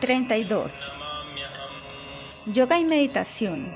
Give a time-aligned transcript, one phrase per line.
[0.00, 0.92] 32.
[2.46, 3.70] Yoga y meditación.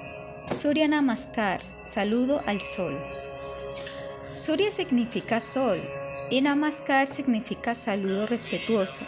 [0.51, 2.99] Surya Namaskar, saludo al sol.
[4.35, 5.79] Surya significa sol
[6.31, 9.05] y Namaskar significa saludo respetuoso.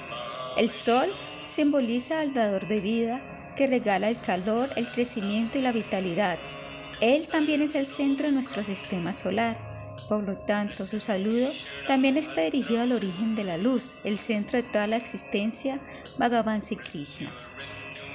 [0.59, 1.09] El sol
[1.47, 3.23] simboliza al dador de vida
[3.57, 6.39] que regala el calor, el crecimiento y la vitalidad.
[7.01, 9.66] Él también es el centro de nuestro sistema solar.
[10.09, 11.49] Por lo tanto, su saludo
[11.87, 15.81] también está dirigido al origen de la luz, el centro de toda la existencia,
[16.19, 17.31] Bhagavan Sri Krishna.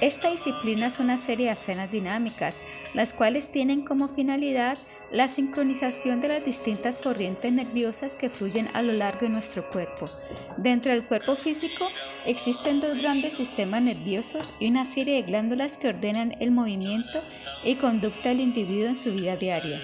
[0.00, 2.60] Esta disciplina es una serie de escenas dinámicas,
[2.94, 4.76] las cuales tienen como finalidad
[5.12, 10.06] la sincronización de las distintas corrientes nerviosas que fluyen a lo largo de nuestro cuerpo.
[10.56, 11.86] Dentro del cuerpo físico
[12.26, 17.22] existen dos grandes sistemas nerviosos y una serie de glándulas que ordenan el movimiento
[17.62, 19.80] y conducta del individuo en su vida diaria.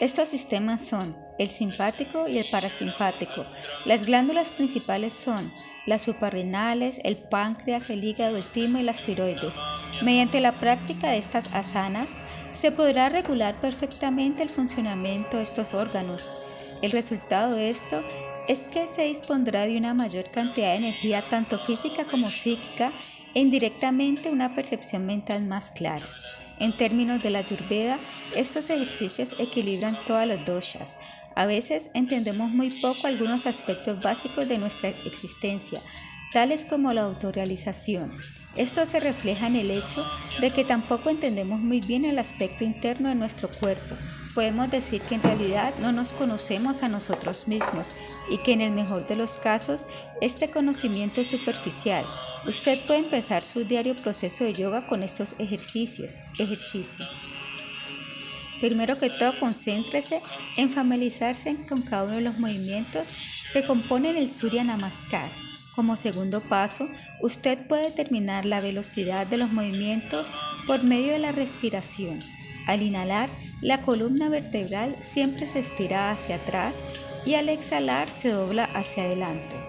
[0.00, 3.44] Estos sistemas son el simpático y el parasimpático.
[3.84, 5.38] Las glándulas principales son
[5.84, 9.54] las suprarrenales, el páncreas, el hígado, el timo y las tiroides.
[10.02, 12.08] Mediante la práctica de estas asanas,
[12.54, 16.30] se podrá regular perfectamente el funcionamiento de estos órganos.
[16.80, 18.02] El resultado de esto
[18.48, 22.90] es que se dispondrá de una mayor cantidad de energía tanto física como psíquica
[23.34, 26.06] e indirectamente una percepción mental más clara.
[26.60, 27.98] En términos de la Ayurveda,
[28.36, 30.98] estos ejercicios equilibran todas las doshas.
[31.34, 35.80] A veces entendemos muy poco algunos aspectos básicos de nuestra existencia,
[36.34, 38.14] tales como la autorrealización.
[38.56, 40.04] Esto se refleja en el hecho
[40.40, 43.96] de que tampoco entendemos muy bien el aspecto interno de nuestro cuerpo.
[44.34, 47.86] Podemos decir que en realidad no nos conocemos a nosotros mismos
[48.30, 49.86] y que en el mejor de los casos
[50.20, 52.04] este conocimiento es superficial,
[52.46, 56.14] Usted puede empezar su diario proceso de yoga con estos ejercicios.
[56.38, 57.04] Ejercicio.
[58.60, 60.20] Primero que todo, concéntrese
[60.56, 63.14] en familiarizarse con cada uno de los movimientos
[63.52, 65.32] que componen el Surya Namaskar.
[65.74, 66.88] Como segundo paso,
[67.20, 70.28] usted puede determinar la velocidad de los movimientos
[70.66, 72.20] por medio de la respiración.
[72.66, 73.28] Al inhalar,
[73.62, 76.74] la columna vertebral siempre se estira hacia atrás
[77.26, 79.59] y al exhalar se dobla hacia adelante.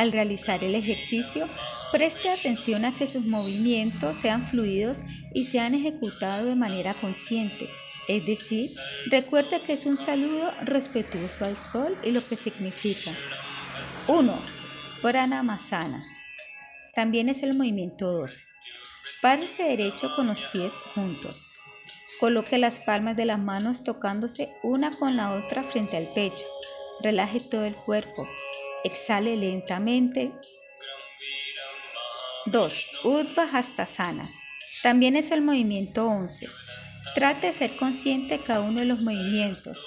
[0.00, 1.46] Al realizar el ejercicio,
[1.92, 5.00] preste atención a que sus movimientos sean fluidos
[5.34, 7.68] y sean ejecutados de manera consciente.
[8.08, 8.66] Es decir,
[9.10, 13.10] recuerde que es un saludo respetuoso al sol y lo que significa.
[14.06, 14.42] 1.
[15.02, 16.02] Pranamasana.
[16.94, 18.42] También es el movimiento 2.
[19.20, 21.52] Párese derecho con los pies juntos.
[22.20, 26.46] Coloque las palmas de las manos tocándose una con la otra frente al pecho.
[27.02, 28.26] Relaje todo el cuerpo.
[28.84, 30.32] Exhale lentamente.
[32.46, 33.04] 2.
[33.04, 34.30] Udvahastasana.
[34.82, 36.48] También es el movimiento 11.
[37.14, 39.78] Trate de ser consciente de cada uno de los movimientos.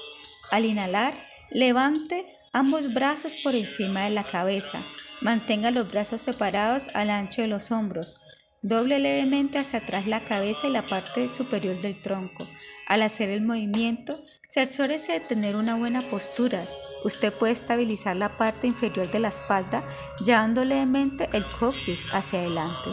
[0.52, 1.14] Al inhalar,
[1.50, 4.84] levante ambos brazos por encima de la cabeza.
[5.22, 8.22] Mantenga los brazos separados al ancho de los hombros.
[8.62, 12.48] Doble levemente hacia atrás la cabeza y la parte superior del tronco.
[12.88, 14.16] Al hacer el movimiento,
[14.54, 16.64] Cerciórese de tener una buena postura.
[17.04, 19.84] Usted puede estabilizar la parte inferior de la espalda
[20.24, 22.92] llevando levemente el coxis hacia adelante.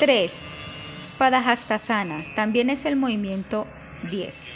[0.00, 0.32] 3.
[1.18, 2.16] Padahastasana.
[2.34, 3.68] También es el movimiento
[4.10, 4.48] 10.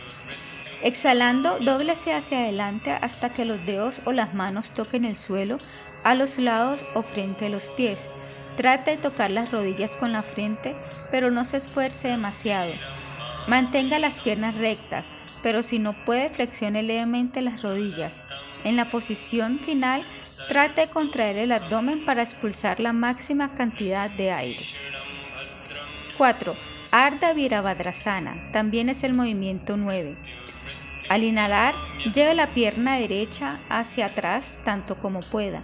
[0.82, 5.58] Exhalando, dóblese hacia adelante hasta que los dedos o las manos toquen el suelo
[6.02, 8.08] a los lados o frente de los pies.
[8.60, 10.76] Trate de tocar las rodillas con la frente,
[11.10, 12.70] pero no se esfuerce demasiado.
[13.46, 15.06] Mantenga las piernas rectas,
[15.42, 18.20] pero si no puede, flexione levemente las rodillas.
[18.64, 20.02] En la posición final,
[20.48, 24.62] trate de contraer el abdomen para expulsar la máxima cantidad de aire.
[26.18, 26.54] 4.
[26.90, 28.52] Ardha Virabhadrasana.
[28.52, 30.18] También es el movimiento 9.
[31.08, 31.74] Al inhalar,
[32.12, 35.62] lleve la pierna derecha hacia atrás tanto como pueda.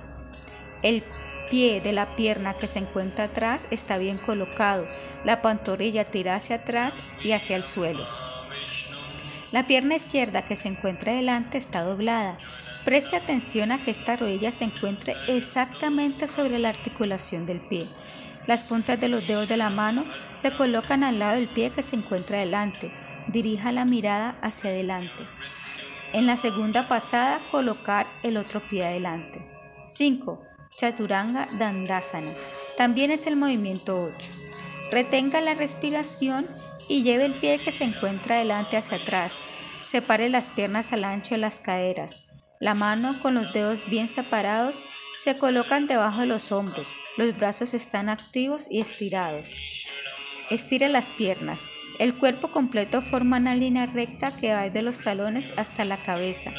[0.83, 1.03] El
[1.51, 4.87] pie de la pierna que se encuentra atrás está bien colocado.
[5.25, 8.07] La pantorrilla tira hacia atrás y hacia el suelo.
[9.53, 12.37] La pierna izquierda que se encuentra delante está doblada.
[12.85, 17.87] Preste atención a que esta rodilla se encuentre exactamente sobre la articulación del pie.
[18.47, 20.05] Las puntas de los dedos de la mano
[20.39, 22.93] se colocan al lado del pie que se encuentra delante.
[23.29, 25.25] Dirija la mirada hacia adelante.
[26.13, 29.45] En la segunda pasada, colocar el otro pie adelante.
[29.91, 30.46] 5.
[30.77, 32.31] Chaturanga Dandasana.
[32.77, 34.17] También es el movimiento 8.
[34.91, 36.47] Retenga la respiración
[36.89, 39.33] y lleve el pie que se encuentra delante hacia atrás.
[39.83, 42.37] Separe las piernas al ancho de las caderas.
[42.61, 44.83] La mano con los dedos bien separados
[45.19, 46.87] se colocan debajo de los hombros.
[47.17, 49.51] Los brazos están activos y estirados.
[50.51, 51.61] Estire las piernas.
[51.99, 56.53] El cuerpo completo forma una línea recta que va desde los talones hasta la cabeza.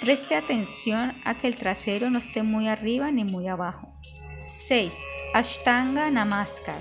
[0.00, 3.92] Preste atención a que el trasero no esté muy arriba ni muy abajo.
[4.58, 4.96] 6.
[5.34, 6.80] Ashtanga Namaskar.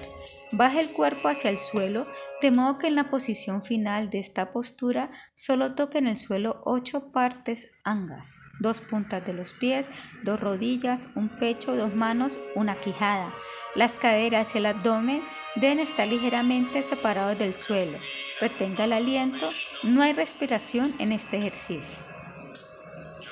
[0.54, 2.07] Baja el cuerpo hacia el suelo,
[2.42, 7.12] de modo que en la posición final de esta postura solo toquen el suelo ocho
[7.12, 9.88] partes angas, dos puntas de los pies,
[10.24, 13.30] dos rodillas, un pecho, dos manos, una quijada.
[13.75, 15.22] Las caderas y el abdomen
[15.56, 17.98] deben estar ligeramente separados del suelo.
[18.39, 19.50] Retenga el aliento,
[19.83, 22.08] no hay respiración en este ejercicio.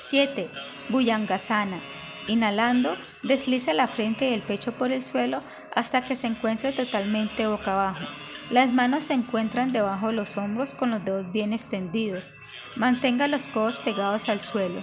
[0.08, 0.48] 7.
[0.88, 1.80] Bhujangasana.
[2.28, 5.42] Inhalando, desliza la frente y el pecho por el suelo
[5.76, 8.06] hasta que se encuentre totalmente boca abajo.
[8.50, 12.30] Las manos se encuentran debajo de los hombros con los dedos bien extendidos.
[12.78, 14.80] Mantenga los codos pegados al suelo.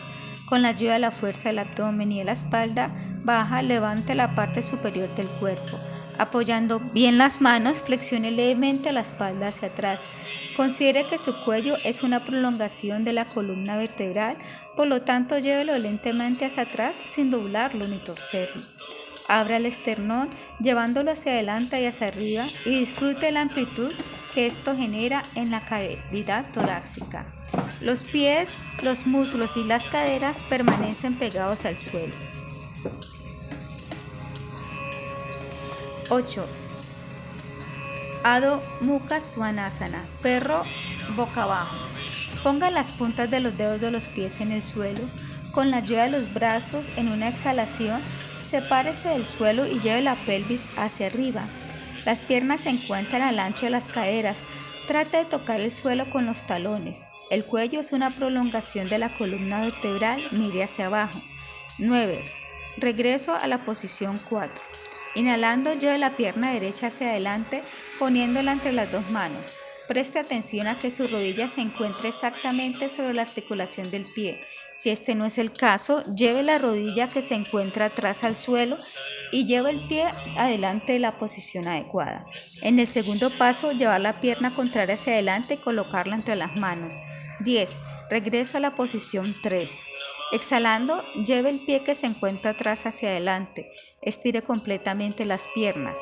[0.48, 2.92] Con la ayuda de la fuerza del abdomen y de la espalda
[3.24, 5.80] baja, levante la parte superior del cuerpo.
[6.18, 10.00] Apoyando bien las manos, flexione levemente la espalda hacia atrás.
[10.56, 14.38] Considere que su cuello es una prolongación de la columna vertebral,
[14.78, 18.62] por lo tanto llévelo lentamente hacia atrás sin doblarlo ni torcerlo.
[19.28, 20.30] Abra el esternón
[20.60, 23.92] llevándolo hacia adelante y hacia arriba y disfrute la amplitud
[24.34, 27.26] que esto genera en la cavidad torácica.
[27.82, 28.52] Los pies,
[28.84, 32.14] los muslos y las caderas permanecen pegados al suelo.
[36.10, 36.46] 8.
[38.24, 40.64] Adho Mukha Svanasana, perro
[41.16, 41.76] boca abajo.
[42.44, 45.02] Ponga las puntas de los dedos de los pies en el suelo.
[45.52, 48.02] Con la ayuda de los brazos, en una exhalación,
[48.44, 51.44] sepárese del suelo y lleve la pelvis hacia arriba.
[52.06, 54.40] Las piernas se encuentran al ancho de las caderas.
[54.88, 57.02] Trate de tocar el suelo con los talones.
[57.32, 61.20] El cuello es una prolongación de la columna vertebral, mire hacia abajo.
[61.80, 62.24] 9.
[62.78, 64.54] Regreso a la posición 4.
[65.16, 67.64] Inhalando, lleve la pierna derecha hacia adelante,
[68.00, 69.46] poniéndola entre las dos manos.
[69.88, 74.40] Preste atención a que su rodilla se encuentre exactamente sobre la articulación del pie.
[74.74, 78.78] Si este no es el caso, lleve la rodilla que se encuentra atrás al suelo
[79.32, 80.06] y lleve el pie
[80.38, 82.26] adelante de la posición adecuada.
[82.62, 86.94] En el segundo paso, llevar la pierna contraria hacia adelante y colocarla entre las manos.
[87.40, 87.70] 10.
[88.10, 89.80] Regreso a la posición 3.
[90.34, 93.72] Exhalando, lleve el pie que se encuentra atrás hacia adelante.
[94.06, 95.98] Estire completamente las piernas.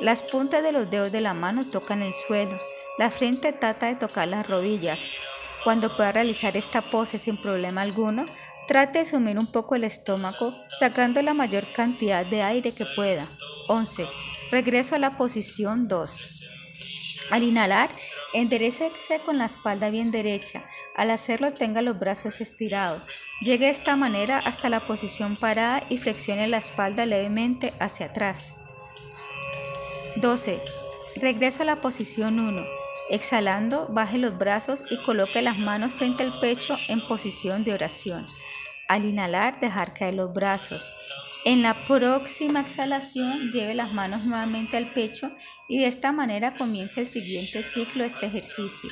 [0.00, 2.58] Las puntas de los dedos de la mano tocan el suelo.
[2.98, 4.98] La frente trata de tocar las rodillas.
[5.64, 8.24] Cuando pueda realizar esta pose sin problema alguno,
[8.66, 13.26] trate de sumir un poco el estómago, sacando la mayor cantidad de aire que pueda.
[13.68, 14.06] 11.
[14.50, 17.28] Regreso a la posición 2.
[17.30, 17.90] Al inhalar,
[18.32, 20.64] enderecese con la espalda bien derecha.
[20.96, 23.02] Al hacerlo, tenga los brazos estirados.
[23.42, 28.54] Llegue de esta manera hasta la posición parada y flexione la espalda levemente hacia atrás.
[30.14, 30.60] 12.
[31.16, 32.62] Regreso a la posición 1.
[33.10, 38.28] Exhalando, baje los brazos y coloque las manos frente al pecho en posición de oración.
[38.86, 40.88] Al inhalar, dejar caer los brazos.
[41.44, 45.32] En la próxima exhalación, lleve las manos nuevamente al pecho
[45.68, 48.88] y de esta manera comience el siguiente ciclo de este ejercicio.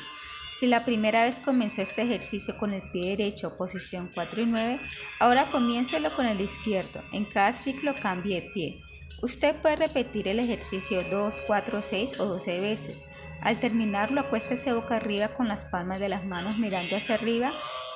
[0.51, 4.79] Si la primera vez comenzó este ejercicio con el pie derecho, posición 4 y 9,
[5.19, 7.01] ahora comiéncelo con el izquierdo.
[7.13, 8.81] En cada ciclo cambie de pie.
[9.21, 13.05] Usted puede repetir el ejercicio 2, 4, 6 o 12 veces.
[13.41, 17.53] Al terminarlo, acuéstese boca arriba con las palmas de las manos mirando hacia arriba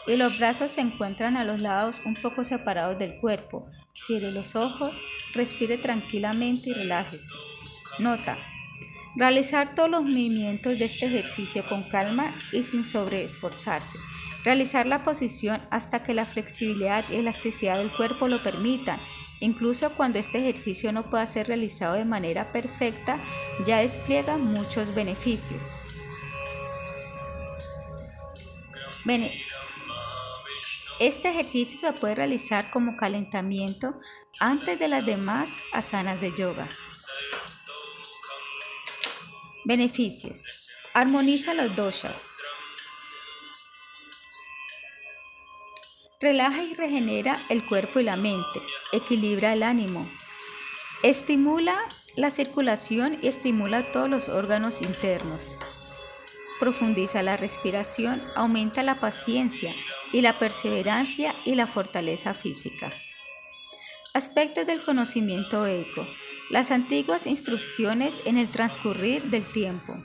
[0.08, 3.68] y los brazos se encuentran a los lados un poco separados del cuerpo.
[3.94, 5.02] Cierre los ojos,
[5.34, 7.34] respire tranquilamente y relájese.
[8.00, 8.38] Nota.
[9.16, 13.98] Realizar todos los movimientos de este ejercicio con calma y sin sobreesforzarse.
[14.44, 19.00] Realizar la posición hasta que la flexibilidad y elasticidad del cuerpo lo permitan
[19.40, 23.20] Incluso cuando este ejercicio no pueda ser realizado de manera perfecta,
[23.66, 25.62] ya despliega muchos beneficios.
[31.00, 34.00] Este ejercicio se puede realizar como calentamiento
[34.40, 36.68] antes de las demás asanas de yoga.
[39.66, 40.46] Beneficios.
[40.94, 42.36] Armoniza los doshas.
[46.22, 48.62] Relaja y regenera el cuerpo y la mente,
[48.94, 50.08] equilibra el ánimo,
[51.02, 51.76] estimula
[52.16, 55.58] la circulación y estimula todos los órganos internos.
[56.60, 59.74] Profundiza la respiración, aumenta la paciencia
[60.14, 62.92] y la perseverancia y la fortaleza física.
[64.14, 66.06] Aspectos del conocimiento eco.
[66.52, 69.96] Las antiguas instrucciones en el transcurrir del tiempo.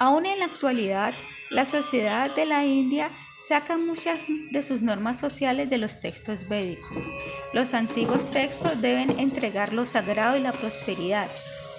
[0.00, 1.14] Aún en la actualidad,
[1.50, 3.08] la sociedad de la India
[3.48, 7.04] saca muchas de sus normas sociales de los textos védicos.
[7.52, 11.30] Los antiguos textos deben entregar lo sagrado y la prosperidad.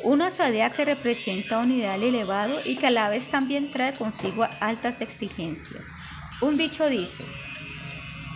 [0.03, 4.47] Uno zodiaco que representa un ideal elevado y que a la vez también trae consigo
[4.61, 5.83] altas exigencias.
[6.41, 7.25] Un dicho dice,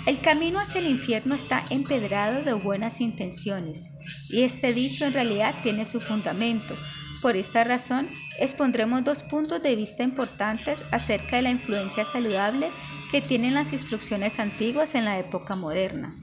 [0.06, 3.92] el camino hacia el infierno está empedrado de buenas intenciones,
[4.32, 6.76] y este dicho en realidad tiene su fundamento.
[7.22, 12.70] Por esta razón, expondremos dos puntos de vista importantes acerca de la influencia saludable
[13.12, 16.16] que tienen las instrucciones antiguas en la época moderna.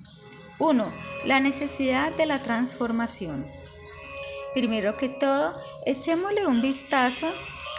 [0.58, 0.84] 1.
[1.26, 3.46] La necesidad de la transformación.
[4.54, 5.54] Primero que todo,
[5.86, 7.26] echémosle un vistazo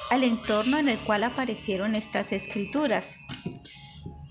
[0.10, 3.18] al entorno en el cual aparecieron estas escrituras.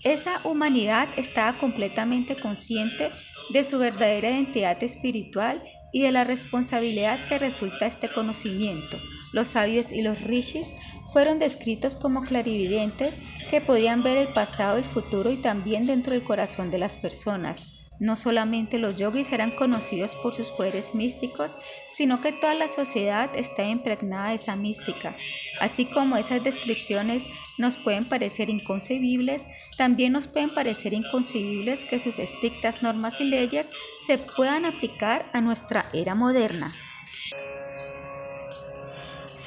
[0.05, 3.11] Esa humanidad estaba completamente consciente
[3.51, 5.63] de su verdadera identidad espiritual
[5.93, 8.99] y de la responsabilidad que resulta este conocimiento.
[9.33, 10.75] Los sabios y los rishis
[11.13, 13.15] fueron descritos como clarividentes
[13.51, 17.78] que podían ver el pasado, el futuro y también dentro del corazón de las personas.
[18.01, 21.59] No solamente los yogis eran conocidos por sus poderes místicos,
[21.93, 25.15] sino que toda la sociedad está impregnada de esa mística.
[25.61, 27.25] Así como esas descripciones
[27.59, 29.45] nos pueden parecer inconcebibles,
[29.77, 33.69] también nos pueden parecer inconcebibles que sus estrictas normas y leyes
[34.07, 36.67] se puedan aplicar a nuestra era moderna.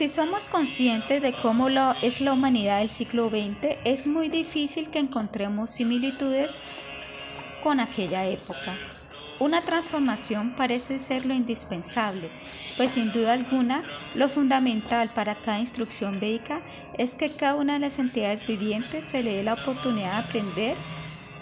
[0.02, 1.68] Si somos conscientes de cómo
[2.02, 6.50] es la humanidad del siglo XX, es muy difícil que encontremos similitudes
[7.62, 8.76] con aquella época.
[9.40, 12.30] Una transformación parece ser lo indispensable,
[12.78, 13.82] pues sin duda alguna
[14.14, 16.62] lo fundamental para cada instrucción védica
[16.98, 20.76] es que cada una de las entidades vivientes se le dé la oportunidad de aprender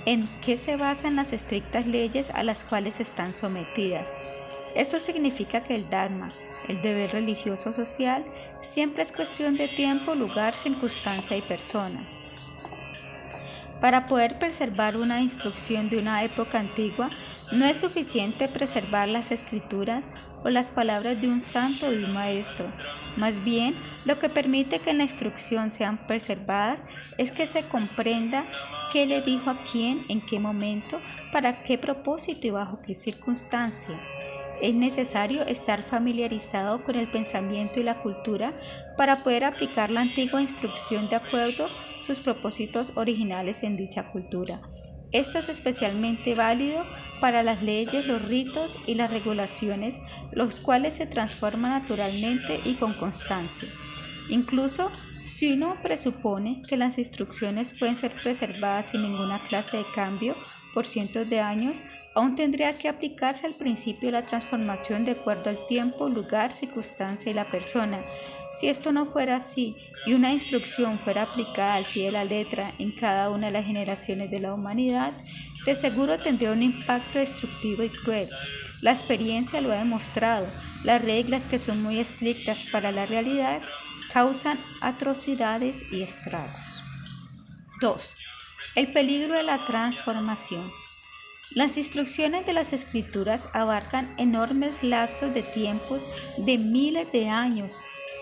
[0.06, 4.08] en qué se basan las estrictas leyes a las cuales están sometidas.
[4.76, 6.30] Esto significa que el Dharma,
[6.68, 8.24] el deber religioso social,
[8.62, 12.00] siempre es cuestión de tiempo, lugar, circunstancia y persona.
[13.81, 17.09] Para poder preservar una instrucción de una época antigua,
[17.53, 20.03] no es suficiente preservar las escrituras
[20.43, 22.65] o las palabras de un santo de un maestro.
[23.17, 26.83] Más bien, lo que permite que la instrucción sean preservadas
[27.17, 28.43] es que se comprenda
[28.91, 31.00] qué le dijo a quién, en qué momento,
[31.31, 33.95] para qué propósito y bajo qué circunstancia.
[34.62, 38.51] Es necesario estar familiarizado con el pensamiento y la cultura
[38.98, 41.69] para poder aplicar la antigua instrucción de acuerdo
[42.06, 44.60] sus propósitos originales en dicha cultura.
[45.12, 46.86] Esto es especialmente válido
[47.20, 49.98] para las leyes, los ritos y las regulaciones,
[50.32, 53.68] los cuales se transforman naturalmente y con constancia.
[54.29, 54.91] Incluso
[55.25, 60.36] si uno presupone que las instrucciones pueden ser preservadas sin ninguna clase de cambio
[60.74, 61.82] por cientos de años,
[62.15, 67.36] aún tendría que aplicarse al principio la transformación de acuerdo al tiempo, lugar, circunstancia y
[67.36, 68.01] la persona.
[68.51, 69.75] Si esto no fuera así
[70.06, 73.65] y una instrucción fuera aplicada al pie de la letra en cada una de las
[73.65, 75.13] generaciones de la humanidad,
[75.65, 78.27] de seguro tendría un impacto destructivo y cruel.
[78.82, 80.48] La experiencia lo ha demostrado.
[80.84, 83.62] Las reglas que son muy estrictas para la realidad
[84.13, 86.84] causan atrocidades y estragos.
[87.82, 88.13] 2.
[88.75, 90.70] El peligro de la transformación.
[91.56, 96.01] Las instrucciones de las escrituras abarcan enormes lapsos de tiempos
[96.38, 97.77] de miles de años.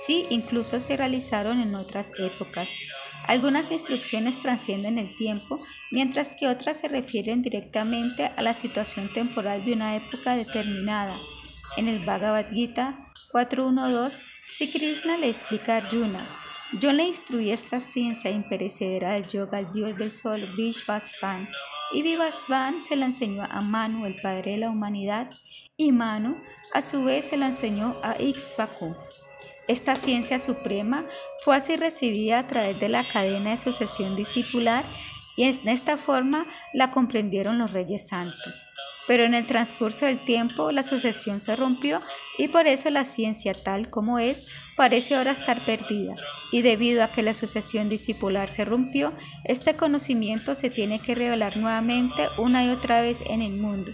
[0.05, 2.69] Sí, incluso se realizaron en otras épocas.
[3.27, 5.59] Algunas instrucciones trascienden el tiempo,
[5.91, 11.15] mientras que otras se refieren directamente a la situación temporal de una época determinada.
[11.75, 12.97] En el Bhagavad Gita
[13.33, 16.19] 4.1.2, Sri Krishna le explica a Arjuna,
[16.73, 21.47] yo le instruí esta ciencia imperecedera del yoga al dios del sol Vishvasvan
[21.93, 25.29] y Vivasvan se la enseñó a Manu, el padre de la humanidad,
[25.77, 26.35] y Manu
[26.73, 28.95] a su vez se la enseñó a Ixvaku.
[29.67, 31.05] Esta ciencia suprema
[31.43, 34.85] fue así recibida a través de la cadena de sucesión discipular
[35.35, 38.65] y en esta forma la comprendieron los reyes santos.
[39.07, 42.01] Pero en el transcurso del tiempo la sucesión se rompió
[42.37, 46.13] y por eso la ciencia tal como es parece ahora estar perdida.
[46.51, 51.55] Y debido a que la sucesión discipular se rompió, este conocimiento se tiene que revelar
[51.57, 53.91] nuevamente una y otra vez en el mundo.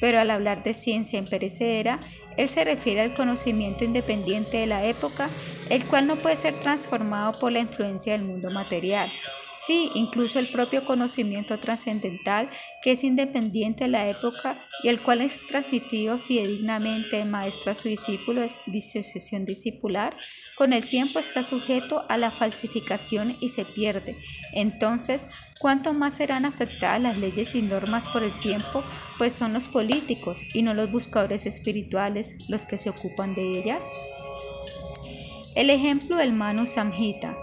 [0.00, 2.00] Pero al hablar de ciencia imperecedera,
[2.36, 5.28] él se refiere al conocimiento independiente de la época,
[5.70, 9.10] el cual no puede ser transformado por la influencia del mundo material.
[9.56, 12.48] Sí, incluso el propio conocimiento trascendental
[12.82, 17.74] que es independiente de la época y el cual es transmitido fidedignamente de maestro a
[17.74, 20.16] su discípulo es disociación discipular,
[20.56, 24.16] con el tiempo está sujeto a la falsificación y se pierde.
[24.54, 25.28] Entonces,
[25.60, 28.82] ¿cuánto más serán afectadas las leyes y normas por el tiempo?
[29.18, 33.84] Pues son los políticos y no los buscadores espirituales los que se ocupan de ellas.
[35.54, 37.36] El ejemplo del Manu Samhita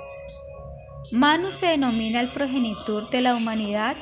[1.12, 3.98] Manu se denomina el progenitor de la humanidad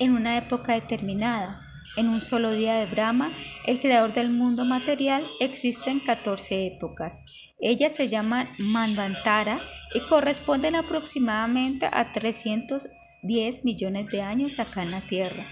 [0.00, 1.60] en una época determinada.
[1.96, 3.30] En un solo día de Brahma,
[3.64, 7.22] el creador del mundo material, existen 14 épocas.
[7.60, 9.60] Ellas se llaman Manvantara
[9.94, 15.46] y corresponden aproximadamente a 310 millones de años acá en la Tierra.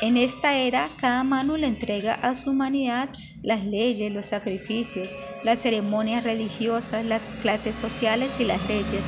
[0.00, 3.08] En esta era, cada Manu le entrega a su humanidad
[3.42, 5.08] las leyes, los sacrificios,
[5.42, 9.04] las ceremonias religiosas, las clases sociales y las leyes.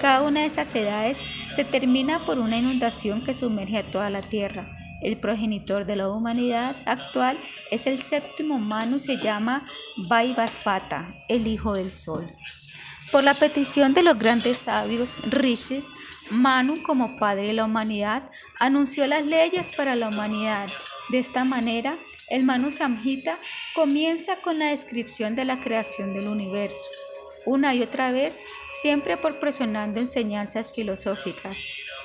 [0.00, 1.18] Cada una de esas edades
[1.54, 4.64] se termina por una inundación que sumerge a toda la tierra.
[5.02, 7.38] El progenitor de la humanidad actual
[7.70, 9.62] es el séptimo Manu, se llama
[10.08, 12.30] Vaivasvata, el hijo del sol.
[13.12, 15.84] Por la petición de los grandes sabios rishis,
[16.30, 18.22] Manu, como padre de la humanidad,
[18.60, 20.68] anunció las leyes para la humanidad.
[21.10, 21.98] De esta manera,
[22.30, 23.38] el Manu Samhita
[23.74, 26.80] comienza con la descripción de la creación del universo.
[27.44, 28.38] Una y otra vez,
[28.80, 31.56] siempre proporcionando enseñanzas filosóficas.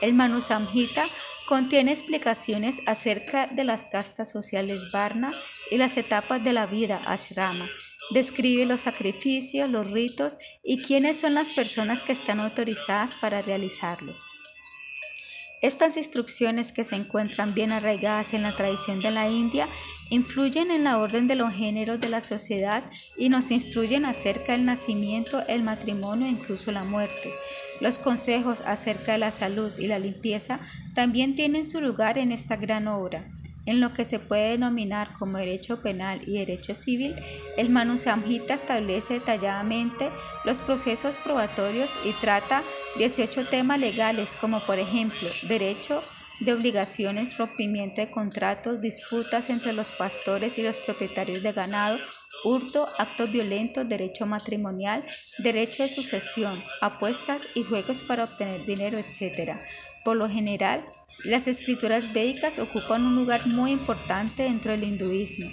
[0.01, 1.03] El Manu Samhita
[1.47, 5.29] contiene explicaciones acerca de las castas sociales Varna
[5.71, 7.67] y las etapas de la vida Ashrama
[8.11, 14.23] Describe los sacrificios, los ritos y quiénes son las personas que están autorizadas para realizarlos.
[15.61, 19.67] Estas instrucciones que se encuentran bien arraigadas en la tradición de la India
[20.09, 22.83] influyen en la orden de los géneros de la sociedad
[23.17, 27.33] y nos instruyen acerca del nacimiento, el matrimonio e incluso la muerte.
[27.81, 30.59] Los consejos acerca de la salud y la limpieza
[30.95, 33.29] también tienen su lugar en esta gran obra.
[33.65, 37.15] En lo que se puede denominar como derecho penal y derecho civil,
[37.57, 40.09] el Manu Samhita establece detalladamente
[40.45, 42.63] los procesos probatorios y trata
[42.97, 46.01] 18 temas legales como por ejemplo derecho
[46.39, 51.99] de obligaciones, rompimiento de contratos, disputas entre los pastores y los propietarios de ganado,
[52.45, 55.03] hurto, actos violentos, derecho matrimonial,
[55.39, 59.57] derecho de sucesión, apuestas y juegos para obtener dinero, etc.
[60.05, 60.83] Por lo general,
[61.25, 65.49] las escrituras védicas ocupan un lugar muy importante dentro del hinduismo.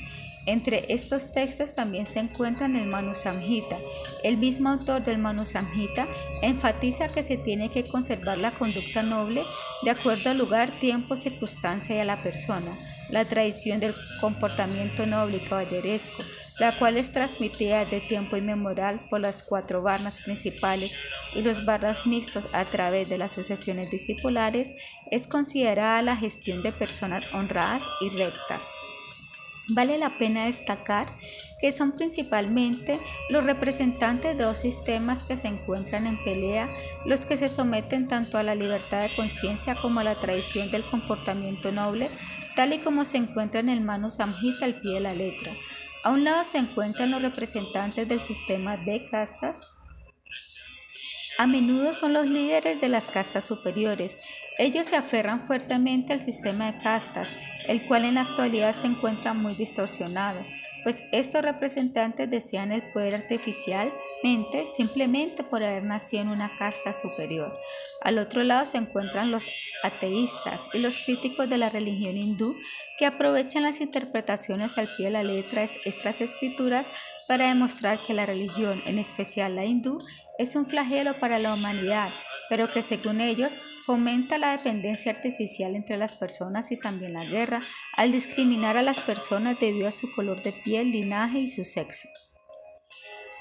[0.46, 3.76] Entre estos textos también se encuentra el Manu Samhita.
[4.22, 6.06] El mismo autor del Manu Samhita
[6.40, 9.42] enfatiza que se tiene que conservar la conducta noble
[9.82, 12.70] de acuerdo al lugar, tiempo, circunstancia y a la persona
[13.10, 16.22] la tradición del comportamiento noble y caballeresco,
[16.60, 20.98] la cual es transmitida de tiempo inmemorial por las cuatro barnas principales
[21.34, 24.74] y los barras mixtos a través de las asociaciones discipulares,
[25.10, 28.62] es considerada la gestión de personas honradas y rectas.
[29.70, 31.08] Vale la pena destacar
[31.60, 36.68] que son principalmente los representantes de dos sistemas que se encuentran en pelea
[37.04, 40.84] los que se someten tanto a la libertad de conciencia como a la tradición del
[40.84, 42.10] comportamiento noble,
[42.56, 45.52] tal y como se encuentra en el Manu Samhita al pie de la letra.
[46.02, 49.74] A un lado se encuentran los representantes del sistema de castas,
[51.38, 54.18] a menudo son los líderes de las castas superiores.
[54.58, 57.28] Ellos se aferran fuertemente al sistema de castas,
[57.68, 60.40] el cual en la actualidad se encuentra muy distorsionado,
[60.86, 67.52] pues estos representantes desean el poder artificialmente simplemente por haber nacido en una casta superior.
[68.02, 69.42] Al otro lado se encuentran los
[69.82, 72.54] ateístas y los críticos de la religión hindú
[73.00, 76.86] que aprovechan las interpretaciones al pie de la letra de estas escrituras
[77.26, 79.98] para demostrar que la religión, en especial la hindú,
[80.38, 82.10] es un flagelo para la humanidad,
[82.48, 83.54] pero que según ellos
[83.86, 87.62] fomenta la dependencia artificial entre las personas y también la guerra
[87.96, 92.08] al discriminar a las personas debido a su color de piel, linaje y su sexo.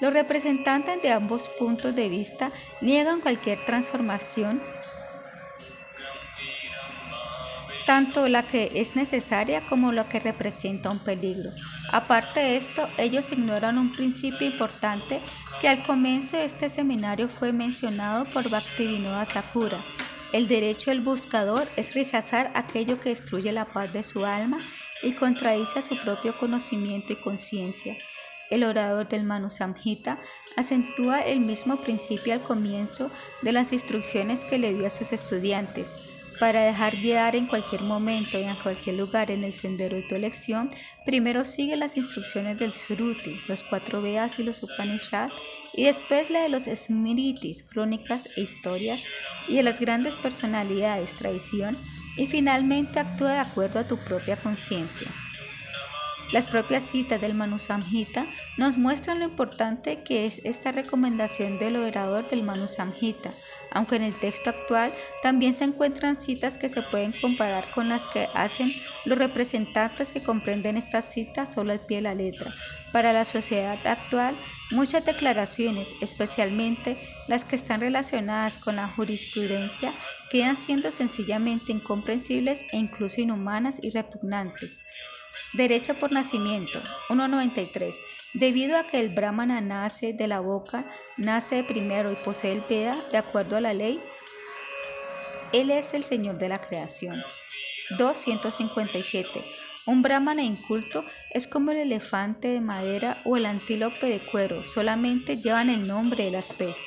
[0.00, 4.62] Los representantes de ambos puntos de vista niegan cualquier transformación,
[7.84, 11.50] tanto la que es necesaria como la que representa un peligro.
[11.90, 15.20] Aparte de esto, ellos ignoran un principio importante
[15.60, 19.82] que al comienzo de este seminario fue mencionado por Bhaktivinoda Thakura.
[20.32, 24.58] El derecho del buscador es rechazar aquello que destruye la paz de su alma
[25.02, 27.96] y contradice a su propio conocimiento y conciencia.
[28.50, 30.18] El orador del Manu Samhita
[30.56, 33.10] acentúa el mismo principio al comienzo
[33.42, 36.10] de las instrucciones que le dio a sus estudiantes.
[36.38, 40.14] Para dejar guiar en cualquier momento y en cualquier lugar en el sendero de tu
[40.14, 40.70] elección,
[41.06, 45.32] primero sigue las instrucciones del Suruti, los cuatro Vedas y los Upanishads,
[45.76, 49.04] y después la de los Smritis, crónicas e historias,
[49.48, 51.76] y de las grandes personalidades, tradición,
[52.16, 55.06] y finalmente actúa de acuerdo a tu propia conciencia.
[56.32, 61.76] Las propias citas del Manu Samhita nos muestran lo importante que es esta recomendación del
[61.76, 63.30] orador del Manu Samhita.
[63.72, 68.02] aunque en el texto actual también se encuentran citas que se pueden comparar con las
[68.08, 68.68] que hacen
[69.04, 72.50] los representantes que comprenden estas citas solo al pie de la letra.
[72.96, 74.34] Para la sociedad actual,
[74.70, 76.96] muchas declaraciones, especialmente
[77.28, 79.92] las que están relacionadas con la jurisprudencia,
[80.30, 84.78] quedan siendo sencillamente incomprensibles e incluso inhumanas y repugnantes.
[85.52, 87.96] Derecho por nacimiento, 193.
[88.32, 92.62] Debido a que el brahmana nace de la boca, nace de primero y posee el
[92.62, 94.00] Veda, de acuerdo a la ley,
[95.52, 97.22] él es el Señor de la creación.
[97.98, 99.44] 257.
[99.84, 101.04] Un brahmana inculto
[101.36, 106.24] es como el elefante de madera o el antílope de cuero, solamente llevan el nombre
[106.24, 106.82] de la especie.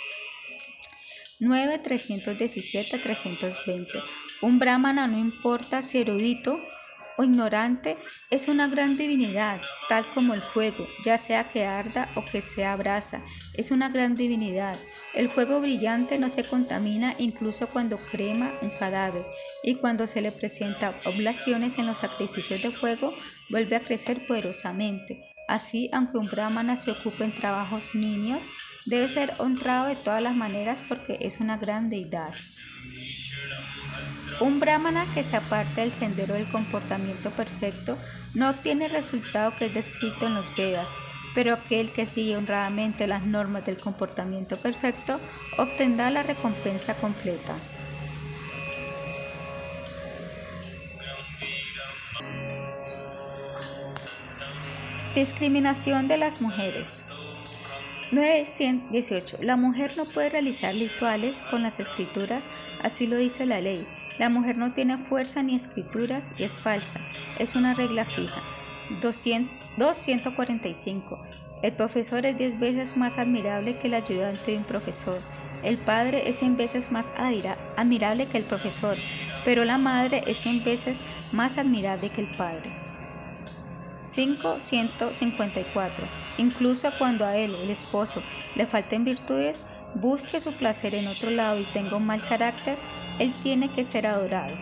[1.39, 1.77] 9.
[1.77, 2.97] 317.
[2.97, 3.93] 320.
[4.41, 6.59] Un brahmana no importa si erudito
[7.19, 7.97] o ignorante
[8.29, 12.77] es una gran divinidad, tal como el fuego, ya sea que arda o que sea
[12.77, 13.21] brasa,
[13.55, 14.77] es una gran divinidad.
[15.13, 19.25] El fuego brillante no se contamina incluso cuando crema un cadáver
[19.63, 23.13] y cuando se le presenta oblaciones en los sacrificios de fuego,
[23.49, 25.21] vuelve a crecer poderosamente.
[25.49, 28.45] Así, aunque un brahmana se ocupe en trabajos niños,
[28.85, 32.33] debe ser honrado de todas las maneras porque es una gran deidad.
[34.39, 37.97] Un brahmana que se aparta del sendero del comportamiento perfecto
[38.33, 40.87] no obtiene el resultado que es descrito en los Vedas,
[41.35, 45.19] pero aquel que sigue honradamente las normas del comportamiento perfecto
[45.57, 47.55] obtendrá la recompensa completa.
[55.15, 57.08] Discriminación de las mujeres.
[58.11, 59.37] 918.
[59.41, 62.47] La mujer no puede realizar rituales con las escrituras,
[62.81, 63.85] así lo dice la ley.
[64.17, 66.99] La mujer no tiene fuerza ni escrituras y es falsa.
[67.37, 68.41] Es una regla fija.
[69.01, 71.19] 245.
[71.61, 75.19] El profesor es 10 veces más admirable que el ayudante de un profesor.
[75.63, 77.05] El padre es 100 veces más
[77.77, 78.97] admirable que el profesor,
[79.45, 80.97] pero la madre es 100 veces
[81.31, 82.71] más admirable que el padre.
[84.15, 86.28] 554.
[86.39, 88.23] Incluso cuando a él, el esposo,
[88.56, 92.78] le falten virtudes, busque su placer en otro lado y tenga un mal carácter,
[93.19, 94.56] él tiene que ser adorado.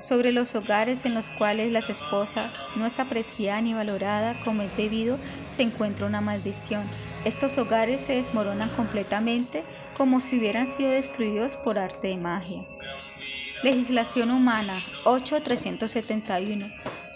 [0.00, 4.76] Sobre los hogares en los cuales la esposa no es apreciada ni valorada como es
[4.76, 5.16] debido,
[5.50, 6.84] se encuentra una maldición.
[7.24, 9.64] Estos hogares se desmoronan completamente
[9.96, 12.62] como si hubieran sido destruidos por arte de magia.
[13.62, 16.66] Legislación humana 8371.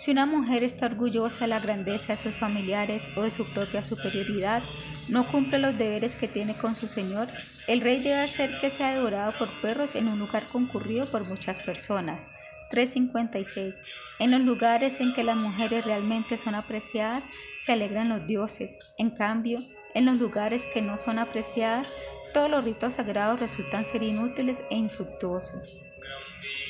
[0.02, 3.82] Si una mujer está orgullosa de la grandeza de sus familiares o de su propia
[3.82, 4.60] superioridad,
[5.06, 7.28] no cumple los deberes que tiene con su señor,
[7.68, 11.62] el rey debe hacer que sea devorado por perros en un lugar concurrido por muchas
[11.62, 12.26] personas.
[12.70, 13.76] 356.
[14.18, 17.22] En los lugares en que las mujeres realmente son apreciadas,
[17.64, 18.96] se alegran los dioses.
[18.98, 19.56] En cambio,
[19.94, 21.92] en los lugares que no son apreciadas,
[22.34, 25.78] todos los ritos sagrados resultan ser inútiles e infructuosos.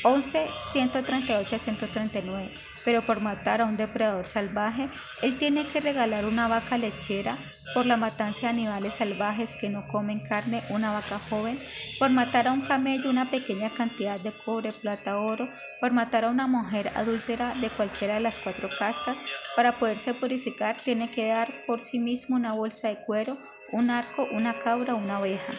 [0.05, 2.72] 11, 138 139.
[2.85, 4.89] Pero por matar a un depredador salvaje,
[5.23, 7.37] él tiene que regalar una vaca lechera,
[7.75, 11.59] por la matanza de animales salvajes que no comen carne, una vaca joven,
[11.99, 15.49] por matar a un camello una pequeña cantidad de cobre, plata, oro,
[15.81, 19.19] por matar a una mujer adúltera de cualquiera de las cuatro castas,
[19.55, 23.37] para poderse purificar tiene que dar por sí mismo una bolsa de cuero,
[23.73, 25.53] un arco, una cabra, una oveja.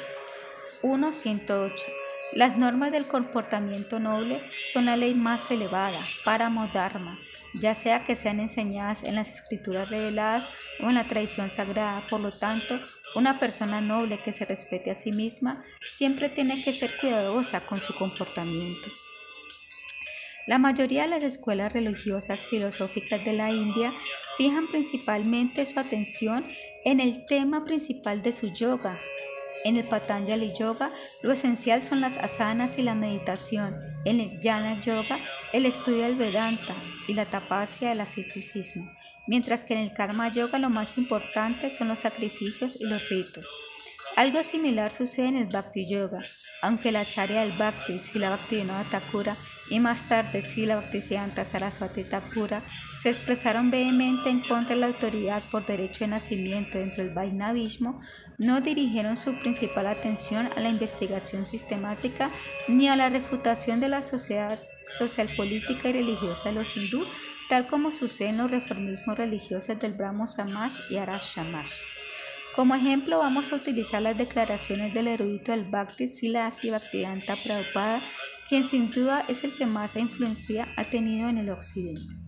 [0.84, 2.03] 1, 108.
[2.36, 4.40] Las normas del comportamiento noble
[4.72, 7.20] son la ley más elevada, para dharma,
[7.54, 12.04] ya sea que sean enseñadas en las escrituras reveladas o en la tradición sagrada.
[12.08, 12.80] Por lo tanto,
[13.16, 17.80] una persona noble que se respete a sí misma siempre tiene que ser cuidadosa con
[17.80, 18.90] su comportamiento.
[20.48, 23.94] La mayoría de las escuelas religiosas filosóficas de la India
[24.38, 26.46] fijan principalmente su atención
[26.84, 28.98] en el tema principal de su yoga,
[29.64, 33.76] en el Patanjali Yoga, lo esencial son las asanas y la meditación.
[34.06, 35.20] En el Jnana Yoga,
[35.52, 36.76] el estudio del Vedanta
[37.08, 38.90] y la tapasya del asceticismo.
[39.28, 43.48] Mientras que en el Karma Yoga, lo más importante son los sacrificios y los ritos.
[44.16, 46.20] Algo similar sucede en el Bhakti Yoga,
[46.62, 49.36] aunque la Acharya del Bhakti, Sila Bhaktivinoda Thakura
[49.72, 52.64] y más tarde Sila Bhaktisiddhanta Saraswati Thakura
[53.02, 58.00] se expresaron vehemente en contra de la autoridad por derecho de nacimiento dentro del Vaishnavismo,
[58.38, 62.30] no dirigieron su principal atención a la investigación sistemática
[62.68, 67.06] ni a la refutación de la sociedad social, política y religiosa de los hindú,
[67.50, 71.70] tal como sucede en los reformismos religiosos del Brahmo Samaj y Arash Samaj.
[72.56, 78.02] Como ejemplo, vamos a utilizar las declaraciones del erudito del Bhakti Silasi Bhaktivedanta Prabhupada,
[78.48, 82.23] quien sin duda es el que más influencia ha tenido en el occidente.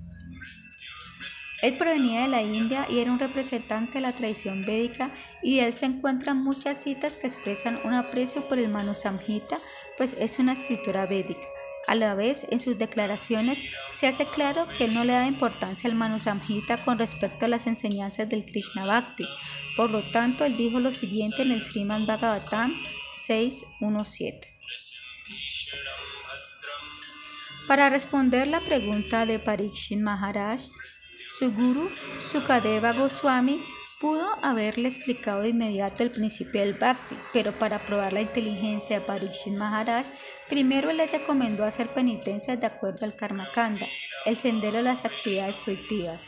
[1.62, 5.68] Él provenía de la India y era un representante de la tradición védica y de
[5.68, 9.58] él se encuentran muchas citas que expresan un aprecio por el Manu Samhita,
[9.98, 11.42] pues es una escritura védica.
[11.88, 13.60] A la vez, en sus declaraciones
[13.94, 17.48] se hace claro que él no le da importancia al Manu Samhita con respecto a
[17.48, 19.26] las enseñanzas del Krishna Bhakti.
[19.78, 22.74] Por lo tanto, él dijo lo siguiente en el Sriman Bhagavatam
[23.28, 24.56] 6.1.7.
[27.68, 30.62] Para responder la pregunta de Parikshit Maharaj,
[31.38, 31.90] su guru,
[32.32, 33.62] Sukadeva Goswami,
[34.00, 39.06] pudo haberle explicado de inmediato el principio del Bhakti, pero para probar la inteligencia de
[39.06, 40.06] Parikshit Maharaj,
[40.50, 43.86] primero le recomendó hacer penitencias de acuerdo al Karma Kanda,
[44.26, 46.22] el sendero de las actividades fructivas.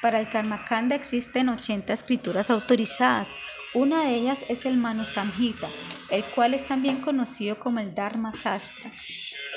[0.00, 3.28] Para el Karma Kanda existen 80 escrituras autorizadas.
[3.74, 5.68] Una de ellas es el Manu Samhita,
[6.10, 8.88] el cual es también conocido como el Dharma Sastra.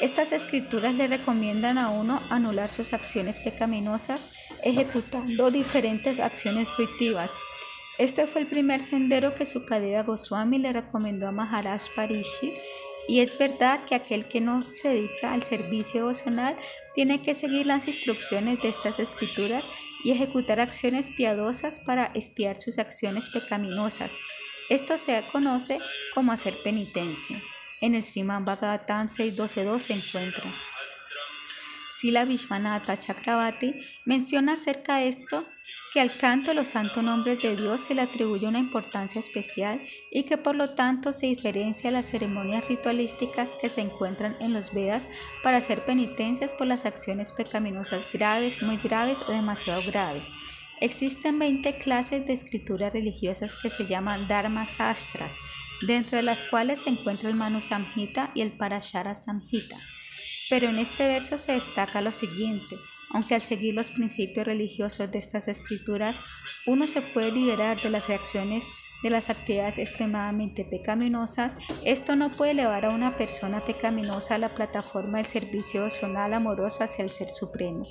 [0.01, 4.31] Estas escrituras le recomiendan a uno anular sus acciones pecaminosas
[4.63, 7.29] ejecutando diferentes acciones fruitivas.
[7.99, 12.53] Este fue el primer sendero que Sukadeva Goswami le recomendó a Maharaj Parishi
[13.07, 16.57] y es verdad que aquel que no se dedica al servicio devocional
[16.95, 19.63] tiene que seguir las instrucciones de estas escrituras
[20.03, 24.11] y ejecutar acciones piadosas para espiar sus acciones pecaminosas.
[24.69, 25.79] Esto se conoce
[26.13, 27.37] como hacer penitencia.
[27.79, 30.51] En el Sriman Bhagavatam 6.12.2 se encuentra.
[31.97, 33.73] Sila Vishwanatha Chakravarti
[34.05, 35.43] menciona acerca de esto
[35.93, 39.81] que al canto de los santos nombres de Dios se le atribuye una importancia especial
[40.11, 44.53] y que por lo tanto se diferencia de las ceremonias ritualísticas que se encuentran en
[44.53, 45.09] los Vedas
[45.43, 50.31] para hacer penitencias por las acciones pecaminosas graves, muy graves o demasiado graves.
[50.79, 55.33] Existen 20 clases de escrituras religiosas que se llaman Dharma Sastras,
[55.85, 59.75] dentro de las cuales se encuentra el Manu Samhita y el Parashara Samhita.
[60.49, 62.75] Pero en este verso se destaca lo siguiente,
[63.09, 66.17] aunque al seguir los principios religiosos de estas escrituras,
[66.65, 68.65] uno se puede liberar de las reacciones
[69.03, 71.55] de las actividades extremadamente pecaminosas,
[71.85, 76.83] esto no puede elevar a una persona pecaminosa a la plataforma del servicio emocional amoroso
[76.83, 77.83] hacia el Ser Supremo,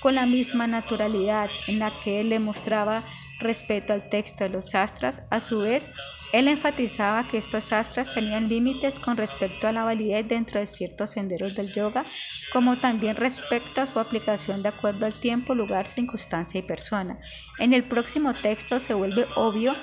[0.00, 3.02] con la misma naturalidad en la que él le mostraba
[3.40, 5.90] respeto al texto de los astras, a su vez
[6.32, 11.12] él enfatizaba que estos astras tenían límites con respecto a la validez dentro de ciertos
[11.12, 12.04] senderos del yoga,
[12.52, 17.18] como también respecto a su aplicación de acuerdo al tiempo, lugar, circunstancia y persona.
[17.58, 19.74] En el próximo texto se vuelve obvio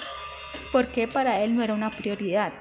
[0.71, 2.53] por qué para él no era una prioridad.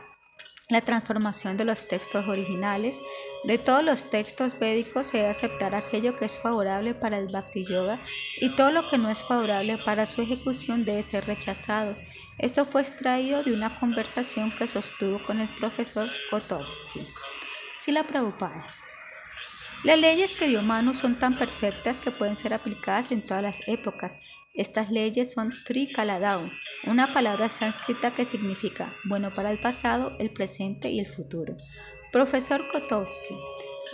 [0.70, 2.98] La transformación de los textos originales.
[3.44, 7.66] De todos los textos védicos se debe aceptar aquello que es favorable para el Bhakti
[7.66, 7.98] Yoga
[8.40, 11.94] y todo lo que no es favorable para su ejecución debe ser rechazado.
[12.38, 17.06] Esto fue extraído de una conversación que sostuvo con el profesor Kotovsky.
[17.78, 18.64] Sila Prabhupada.
[19.84, 23.68] Las leyes que dio Manu son tan perfectas que pueden ser aplicadas en todas las
[23.68, 24.16] épocas.
[24.54, 26.40] Estas leyes son Trikaladau,
[26.86, 31.56] una palabra sánscrita que significa bueno para el pasado, el presente y el futuro.
[32.12, 33.34] Profesor Kotovsky,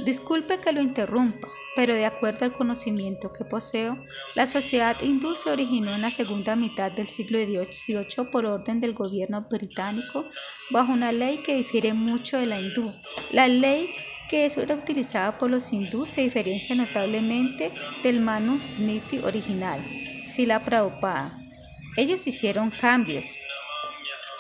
[0.05, 3.97] disculpe que lo interrumpa, pero de acuerdo al conocimiento que poseo,
[4.35, 8.93] la sociedad hindú se originó en la segunda mitad del siglo XVIII por orden del
[8.93, 10.27] gobierno británico
[10.71, 12.93] bajo una ley que difiere mucho de la hindú.
[13.33, 13.89] La ley
[14.29, 19.83] que era utilizada por los hindúes se diferencia notablemente del Manu Smriti original,
[20.31, 21.31] Sila Prabhupada.
[21.97, 23.37] Ellos hicieron cambios,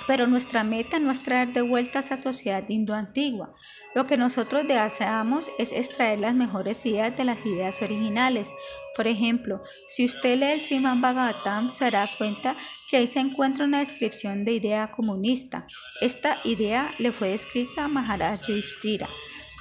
[0.07, 3.55] pero nuestra meta no es traer de vuelta a esa sociedad hindú antigua.
[3.95, 8.51] Lo que nosotros deseamos es extraer las mejores ideas de las ideas originales.
[8.97, 12.55] Por ejemplo, si usted lee el Siman Bhagavatam, se dará cuenta
[12.89, 15.67] que ahí se encuentra una descripción de idea comunista.
[16.01, 19.09] Esta idea le fue descrita a Maharaj Yudhishthira.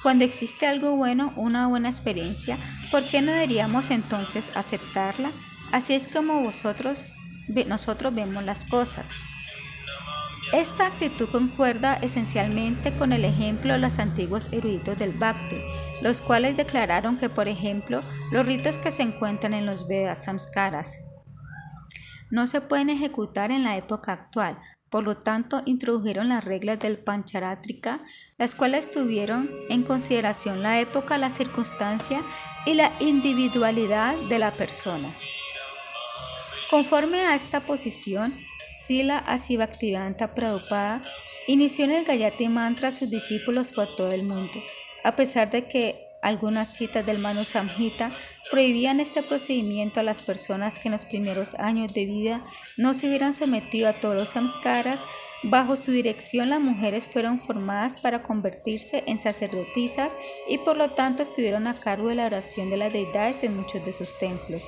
[0.02, 2.56] Cuando existe algo bueno, una buena experiencia,
[2.90, 5.28] ¿por qué no deberíamos entonces aceptarla?
[5.72, 9.08] Así es como nosotros vemos las cosas.
[10.52, 15.56] Esta actitud concuerda esencialmente con el ejemplo de los antiguos eruditos del Bhakti,
[16.02, 18.00] los cuales declararon que, por ejemplo,
[18.32, 20.98] los ritos que se encuentran en los Vedas samskaras
[22.30, 26.98] no se pueden ejecutar en la época actual, por lo tanto, introdujeron las reglas del
[26.98, 28.00] Pancharatrika,
[28.38, 32.20] las cuales tuvieron en consideración la época, la circunstancia
[32.66, 35.08] y la individualidad de la persona.
[36.70, 38.32] Conforme a esta posición,
[38.86, 41.02] Sila Asivaktivedanta Prabhupada
[41.48, 44.62] inició en el Gayati Mantra a sus discípulos por todo el mundo,
[45.02, 48.12] a pesar de que algunas citas del Manu Samhita
[48.52, 52.44] prohibían este procedimiento a las personas que en los primeros años de vida
[52.76, 55.00] no se hubieran sometido a todos los samskaras.
[55.42, 60.12] Bajo su dirección las mujeres fueron formadas para convertirse en sacerdotisas
[60.48, 63.84] y por lo tanto estuvieron a cargo de la oración de las deidades en muchos
[63.84, 64.62] de sus templos.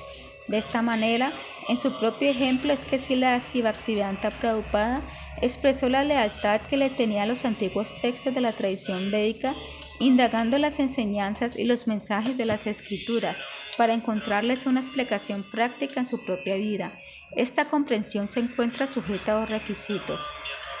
[0.47, 1.29] De esta manera,
[1.69, 5.01] en su propio ejemplo es que si la Bhaktivedanta Prabhupada
[5.41, 9.53] expresó la lealtad que le tenía a los antiguos textos de la tradición védica,
[9.99, 13.37] indagando las enseñanzas y los mensajes de las escrituras
[13.77, 16.91] para encontrarles una explicación práctica en su propia vida.
[17.35, 20.21] Esta comprensión se encuentra sujeta a los requisitos.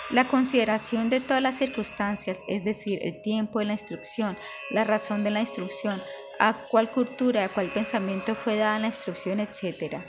[0.09, 4.37] La consideración de todas las circunstancias, es decir, el tiempo de la instrucción,
[4.69, 5.99] la razón de la instrucción,
[6.43, 10.01] a cuál cultura, a cuál pensamiento fue dada la instrucción, etc.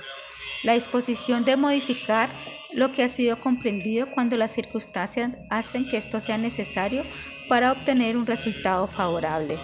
[0.64, 2.29] La disposición de modificar
[2.73, 7.05] lo que ha sido comprendido cuando las circunstancias hacen que esto sea necesario
[7.49, 9.57] para obtener un resultado favorable.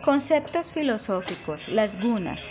[0.00, 1.70] Conceptos filosóficos.
[1.70, 2.44] Las gunas.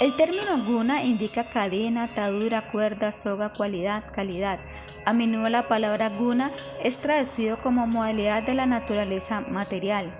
[0.00, 4.58] El término guna indica cadena, atadura, cuerda, soga, cualidad, calidad.
[5.06, 6.50] A menudo la palabra guna
[6.82, 10.10] es traducido como modalidad de la naturaleza material.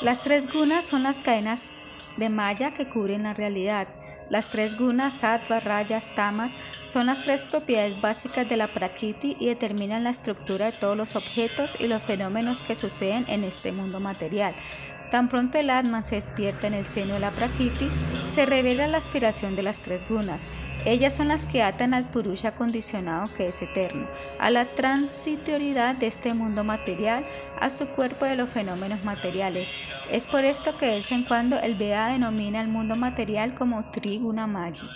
[0.00, 1.70] Las tres gunas son las cadenas
[2.16, 3.88] de malla que cubren la realidad.
[4.30, 6.52] Las tres gunas, sattva, rayas, tamas,
[6.88, 11.14] son las tres propiedades básicas de la prakriti y determinan la estructura de todos los
[11.14, 14.54] objetos y los fenómenos que suceden en este mundo material.
[15.10, 17.88] Tan pronto el Atman se despierta en el seno de la Prakriti,
[18.26, 20.48] se revela la aspiración de las tres gunas.
[20.86, 24.06] Ellas son las que atan al Purusha condicionado que es eterno,
[24.38, 27.24] a la transitoriedad de este mundo material,
[27.60, 29.68] a su cuerpo de los fenómenos materiales.
[30.10, 33.90] Es por esto que de vez en cuando el Veda denomina el mundo material como
[33.90, 34.86] Triguna Magi.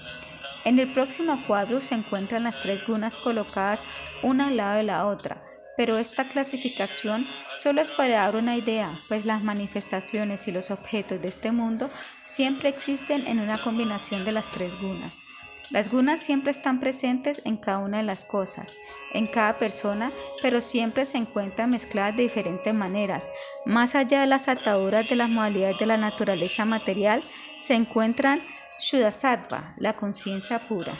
[0.64, 3.81] En el próximo cuadro se encuentran las tres gunas colocadas
[4.23, 5.38] una al lado de la otra
[5.79, 7.25] pero esta clasificación
[7.62, 11.88] solo es para dar una idea, pues las manifestaciones y los objetos de este mundo
[12.25, 15.28] siempre existen en una combinación de las tres gunas.
[15.70, 18.76] Las gunas siempre están presentes en cada una de las cosas,
[19.12, 23.24] en cada persona, pero siempre se encuentran mezcladas de diferentes maneras.
[23.66, 27.22] Más allá de las ataduras de las modalidades de la naturaleza material,
[27.62, 28.38] se encuentran
[28.81, 30.92] Shuddhasattva, la conciencia pura.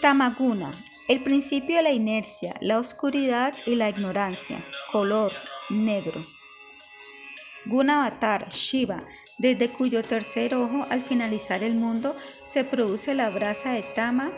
[0.00, 0.70] Tamaguna,
[1.08, 5.32] el principio de la inercia, la oscuridad y la ignorancia, color
[5.70, 6.22] negro.
[7.66, 9.04] Gunavatar, Shiva,
[9.38, 14.30] desde cuyo tercer ojo al finalizar el mundo se produce la brasa de Tama,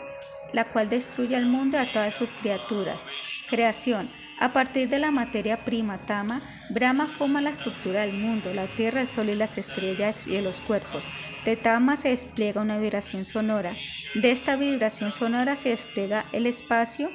[0.53, 3.03] la cual destruye al mundo y a todas sus criaturas.
[3.49, 4.07] Creación,
[4.39, 9.01] a partir de la materia prima Tama, Brahma forma la estructura del mundo, la tierra,
[9.01, 11.03] el sol y las estrellas y los cuerpos.
[11.45, 13.71] De Tama se despliega una vibración sonora.
[14.15, 17.11] De esta vibración sonora se despliega el espacio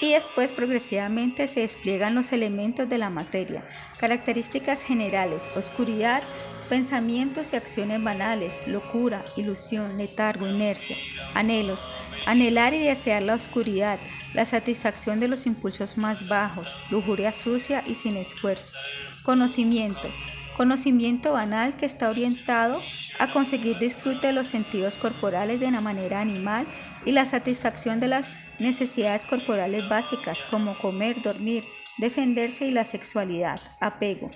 [0.00, 3.64] y después progresivamente se despliegan los elementos de la materia.
[3.98, 6.22] Características generales, oscuridad,
[6.68, 10.96] pensamientos y acciones banales, locura, ilusión, letargo, inercia,
[11.34, 11.80] anhelos,
[12.26, 14.00] Anhelar y desear la oscuridad,
[14.34, 18.76] la satisfacción de los impulsos más bajos, lujuria sucia y sin esfuerzo.
[19.22, 20.10] Conocimiento.
[20.56, 22.82] Conocimiento banal que está orientado
[23.20, 26.66] a conseguir disfrute de los sentidos corporales de una manera animal
[27.04, 31.64] y la satisfacción de las necesidades corporales básicas como comer, dormir,
[31.98, 33.60] defenderse y la sexualidad.
[33.80, 34.30] Apego.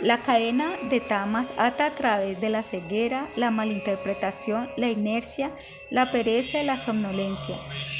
[0.00, 5.50] La cadena de tamas ata a través de la ceguera, la malinterpretación, la inercia,
[5.90, 7.56] la pereza y la somnolencia.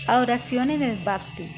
[0.06, 1.50] Adoración en el bhakti.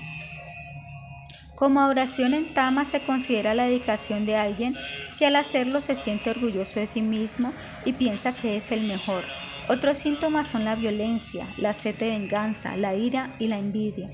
[1.57, 4.73] Como adoración en tamas se considera la dedicación de alguien
[5.19, 7.53] que al hacerlo se siente orgulloso de sí mismo
[7.85, 9.25] y piensa que es el mejor.
[9.69, 14.11] Otros síntomas son la violencia, la sed de venganza, la ira y la envidia.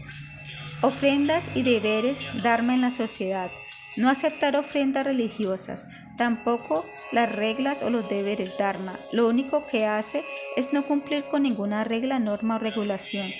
[0.80, 3.50] Ofrendas y deberes, dharma en la sociedad.
[3.96, 5.86] No aceptar ofrendas religiosas,
[6.16, 8.98] tampoco las reglas o los deberes Dharma.
[9.12, 10.24] Lo único que hace
[10.56, 13.30] es no cumplir con ninguna regla, norma o regulación.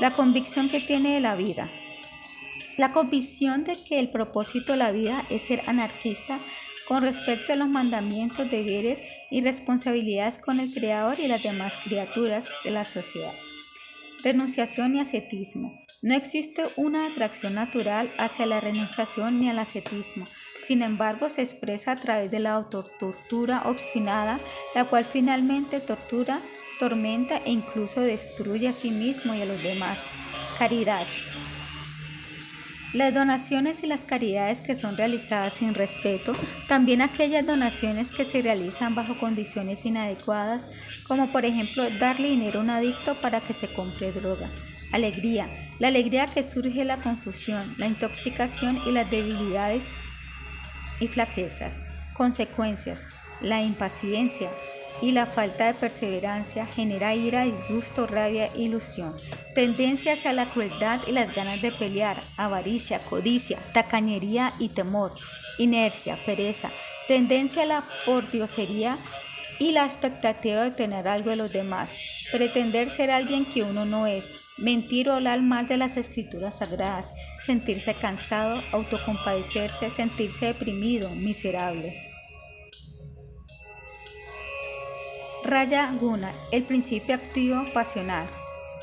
[0.00, 1.68] La convicción que tiene de la vida.
[2.76, 6.40] La convicción de que el propósito de la vida es ser anarquista
[6.90, 9.00] con respecto a los mandamientos, deberes
[9.30, 13.32] y responsabilidades con el Creador y las demás criaturas de la sociedad.
[14.24, 15.84] Renunciación y ascetismo.
[16.02, 20.24] No existe una atracción natural hacia la renunciación ni al ascetismo.
[20.60, 24.40] Sin embargo, se expresa a través de la autotortura obstinada,
[24.74, 26.40] la cual finalmente tortura,
[26.80, 30.00] tormenta e incluso destruye a sí mismo y a los demás.
[30.58, 31.06] Caridad.
[32.92, 36.32] Las donaciones y las caridades que son realizadas sin respeto,
[36.66, 40.66] también aquellas donaciones que se realizan bajo condiciones inadecuadas,
[41.06, 44.50] como por ejemplo darle dinero a un adicto para que se compre droga.
[44.92, 45.48] Alegría.
[45.78, 49.84] La alegría que surge la confusión, la intoxicación y las debilidades
[50.98, 51.78] y flaquezas.
[52.12, 53.06] Consecuencias.
[53.40, 54.50] La impaciencia.
[55.02, 59.14] Y la falta de perseverancia genera ira, disgusto, rabia, ilusión,
[59.54, 65.12] tendencia hacia la crueldad y las ganas de pelear, avaricia, codicia, tacañería y temor,
[65.58, 66.70] inercia, pereza,
[67.08, 68.96] tendencia a la pordiosería
[69.58, 74.06] y la expectativa de obtener algo de los demás, pretender ser alguien que uno no
[74.06, 77.12] es, mentir o hablar mal de las escrituras sagradas,
[77.44, 82.09] sentirse cansado, autocompadecerse, sentirse deprimido, miserable.
[85.44, 88.28] Raya Guna, el principio activo pasional.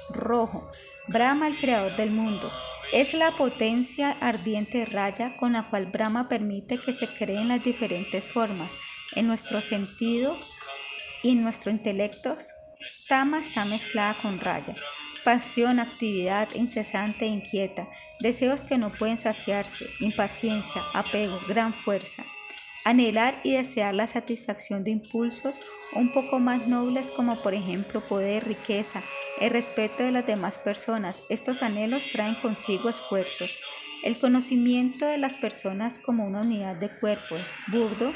[0.09, 0.69] Rojo,
[1.07, 2.51] Brahma, el creador del mundo.
[2.91, 8.31] Es la potencia ardiente Raya con la cual Brahma permite que se creen las diferentes
[8.31, 8.71] formas
[9.15, 10.37] en nuestro sentido
[11.23, 12.37] y en nuestro intelecto,
[13.07, 14.73] Tama está mezclada con raya.
[15.23, 17.89] Pasión, actividad incesante e inquieta,
[18.19, 22.23] deseos que no pueden saciarse, impaciencia, apego, gran fuerza.
[22.87, 25.59] Anhelar y desear la satisfacción de impulsos
[25.91, 29.03] un poco más nobles como por ejemplo poder, riqueza,
[29.41, 31.23] el respeto de las demás personas.
[31.27, 33.61] Estos anhelos traen consigo esfuerzos.
[34.05, 37.35] El conocimiento de las personas como una unidad de cuerpo,
[37.73, 38.13] burdo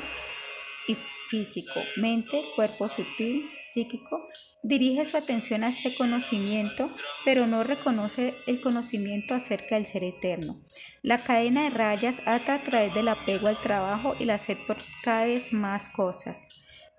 [0.88, 0.95] y
[1.28, 4.28] físico, mente, cuerpo sutil, psíquico,
[4.63, 6.91] dirige su atención a este conocimiento,
[7.26, 10.55] pero no reconoce el conocimiento acerca del ser eterno.
[11.01, 14.78] La cadena de rayas ata a través del apego al trabajo y la sed por
[15.03, 16.47] cada vez más cosas.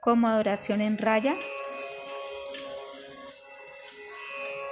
[0.01, 1.37] Como adoración en raya,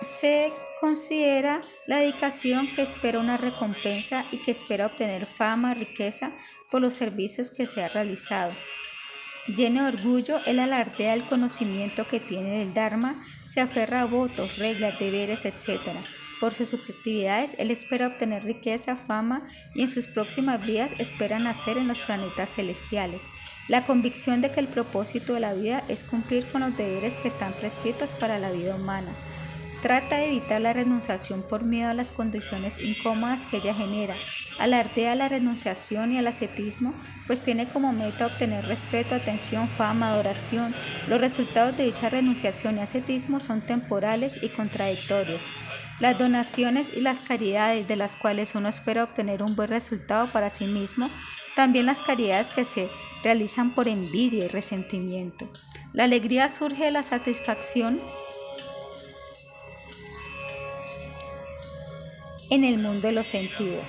[0.03, 6.33] se considera la dedicación que espera una recompensa y que espera obtener fama, riqueza
[6.71, 8.53] por los servicios que se ha realizado.
[9.57, 14.59] Lleno de orgullo, él alardea el conocimiento que tiene del Dharma, se aferra a votos,
[14.59, 15.81] reglas, deberes, etc.
[16.39, 19.43] Por sus subjetividades, él espera obtener riqueza, fama
[19.75, 23.23] y en sus próximas vidas espera nacer en los planetas celestiales.
[23.67, 27.29] La convicción de que el propósito de la vida es cumplir con los deberes que
[27.29, 29.11] están prescritos para la vida humana.
[29.83, 34.15] Trata de evitar la renunciación por miedo a las condiciones incómodas que ella genera.
[34.59, 36.93] Alardea la renunciación y al ascetismo,
[37.27, 40.71] pues tiene como meta obtener respeto, atención, fama, adoración.
[41.09, 45.41] Los resultados de dicha renunciación y ascetismo son temporales y contradictorios.
[45.99, 50.51] Las donaciones y las caridades de las cuales uno espera obtener un buen resultado para
[50.51, 51.09] sí mismo,
[51.57, 52.89] también las caridades que se
[53.25, 55.51] realizan por envidia y resentimiento.
[55.95, 57.99] La alegría surge de la satisfacción
[62.51, 63.89] en el mundo de los sentidos.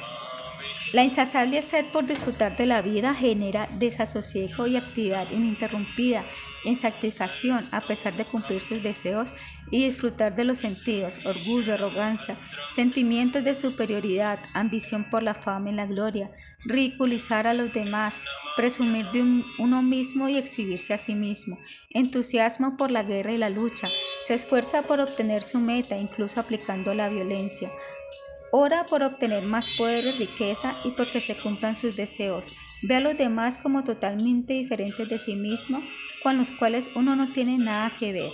[0.93, 6.23] La insaciable sed por disfrutar de la vida genera desasosiego y actividad ininterrumpida,
[6.63, 9.29] insatisfacción a pesar de cumplir sus deseos
[9.69, 12.35] y disfrutar de los sentidos, orgullo, arrogancia,
[12.73, 16.29] sentimientos de superioridad, ambición por la fama y la gloria,
[16.65, 18.15] ridiculizar a los demás,
[18.57, 21.57] presumir de uno mismo y exhibirse a sí mismo,
[21.89, 23.89] entusiasmo por la guerra y la lucha,
[24.25, 27.71] se esfuerza por obtener su meta, incluso aplicando la violencia,
[28.51, 32.57] Ora por obtener más poder y riqueza y porque se cumplan sus deseos.
[32.81, 35.81] Ve a los demás como totalmente diferentes de sí mismo,
[36.21, 38.31] con los cuales uno no tiene nada que ver.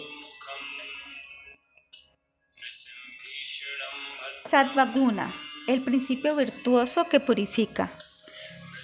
[4.43, 5.35] Sattvaguna,
[5.67, 7.91] el principio virtuoso que purifica.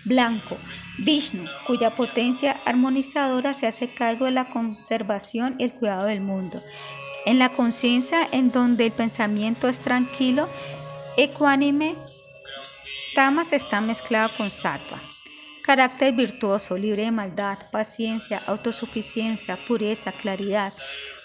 [0.05, 0.57] Blanco,
[0.99, 6.61] Vishnu, cuya potencia armonizadora se hace cargo de la conservación y el cuidado del mundo.
[7.25, 10.49] En la conciencia en donde el pensamiento es tranquilo
[11.16, 11.95] Ecuánime,
[13.14, 14.99] Tamas está mezclado con Sattva.
[15.61, 20.74] Carácter virtuoso, libre de maldad, paciencia, autosuficiencia, pureza, claridad.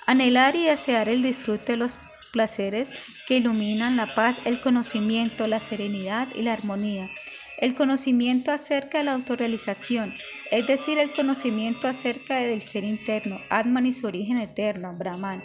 [0.07, 1.97] Anhelar y desear el disfrute de los
[2.34, 7.09] placeres que iluminan la paz, el conocimiento, la serenidad y la armonía.
[7.57, 10.12] El conocimiento acerca de la autorrealización,
[10.51, 15.43] es decir, el conocimiento acerca del ser interno, Atman y su origen eterno, Brahman.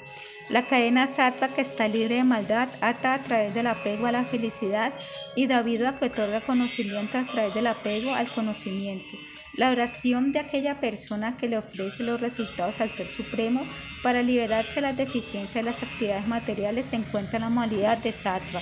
[0.49, 4.23] La cadena sattva que está libre de maldad ata a través del apego a la
[4.23, 4.93] felicidad
[5.35, 9.15] y debido a que otorga conocimiento a través del apego al conocimiento.
[9.55, 13.65] La oración de aquella persona que le ofrece los resultados al Ser Supremo
[14.01, 18.11] para liberarse de las deficiencias de las actividades materiales se encuentra en la modalidad de
[18.11, 18.61] sattva.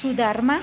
[0.00, 0.62] Su dharma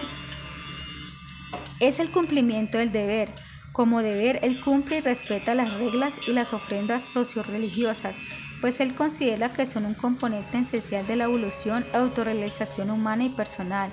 [1.80, 3.32] es el cumplimiento del deber.
[3.74, 8.16] Como deber, él cumple y respeta las reglas y las ofrendas socio-religiosas
[8.62, 13.90] pues él considera que son un componente esencial de la evolución autorrealización humana y personal.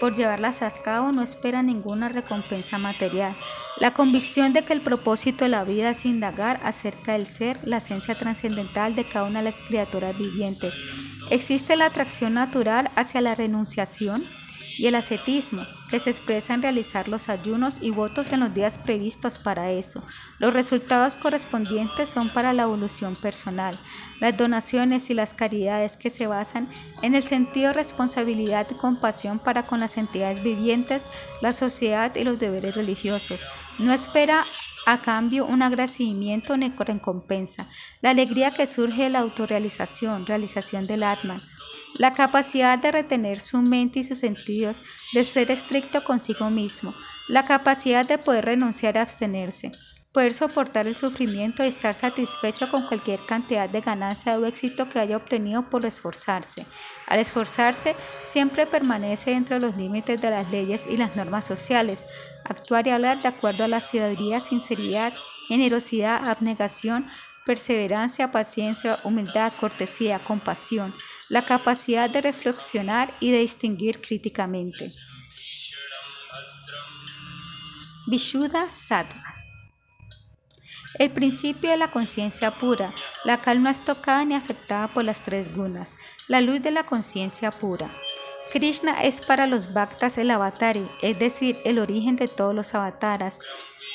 [0.00, 3.34] Por llevarlas a cabo no espera ninguna recompensa material.
[3.80, 7.78] La convicción de que el propósito de la vida es indagar acerca del ser, la
[7.78, 10.74] esencia trascendental de cada una de las criaturas vivientes.
[11.30, 14.22] ¿Existe la atracción natural hacia la renunciación?
[14.78, 18.78] Y el ascetismo, que se expresa en realizar los ayunos y votos en los días
[18.78, 20.04] previstos para eso.
[20.38, 23.76] Los resultados correspondientes son para la evolución personal,
[24.20, 26.68] las donaciones y las caridades que se basan
[27.02, 31.04] en el sentido de responsabilidad y compasión para con las entidades vivientes,
[31.42, 33.46] la sociedad y los deberes religiosos.
[33.78, 34.44] No espera
[34.86, 37.66] a cambio un agradecimiento ni recompensa.
[38.00, 41.40] La alegría que surge de la autorrealización, realización del Atman,
[41.96, 44.80] la capacidad de retener su mente y sus sentidos,
[45.12, 46.94] de ser estricto consigo mismo,
[47.28, 49.72] la capacidad de poder renunciar a abstenerse,
[50.12, 54.98] poder soportar el sufrimiento y estar satisfecho con cualquier cantidad de ganancia o éxito que
[54.98, 56.66] haya obtenido por esforzarse.
[57.06, 62.06] Al esforzarse, siempre permanece dentro de los límites de las leyes y las normas sociales,
[62.44, 65.12] actuar y hablar de acuerdo a la ciudadanía, sinceridad,
[65.48, 67.06] generosidad, abnegación,
[67.48, 70.94] perseverancia, paciencia, humildad, cortesía, compasión,
[71.30, 74.84] la capacidad de reflexionar y de distinguir críticamente.
[78.06, 79.28] Vishuddha Sattva
[80.98, 82.92] el principio de la conciencia pura,
[83.24, 85.94] la cual no es tocada ni afectada por las tres gunas,
[86.26, 87.88] la luz de la conciencia pura.
[88.52, 93.38] Krishna es para los bhaktas el avatari, es decir, el origen de todos los avataras.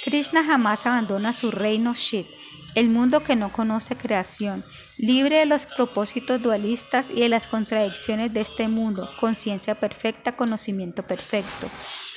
[0.06, 2.28] Krishna jamás abandona su reino Shit,
[2.76, 4.64] el mundo que no conoce creación,
[4.98, 11.04] libre de los propósitos dualistas y de las contradicciones de este mundo, conciencia perfecta, conocimiento
[11.04, 11.70] perfecto.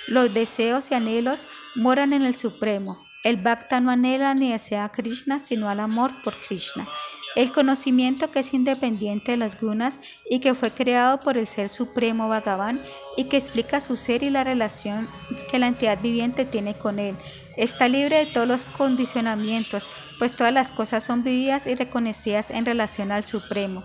[0.08, 2.98] Los deseos y anhelos moran en el Supremo.
[3.24, 6.88] El Bhakta no anhela ni desea a Krishna, sino al amor por Krishna.
[7.34, 11.68] El conocimiento que es independiente de las gunas y que fue creado por el Ser
[11.68, 12.80] Supremo Bhagavan
[13.18, 15.06] y que explica su ser y la relación
[15.50, 17.14] que la entidad viviente tiene con él.
[17.58, 19.88] Está libre de todos los condicionamientos,
[20.18, 23.84] pues todas las cosas son vividas y reconocidas en relación al Supremo.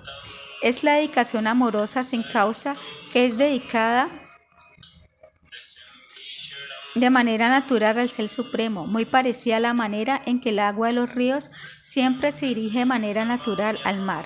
[0.61, 2.73] Es la dedicación amorosa sin causa
[3.11, 4.09] que es dedicada
[6.95, 10.87] de manera natural al Ser Supremo, muy parecida a la manera en que el agua
[10.87, 11.49] de los ríos
[11.81, 14.25] siempre se dirige de manera natural al mar.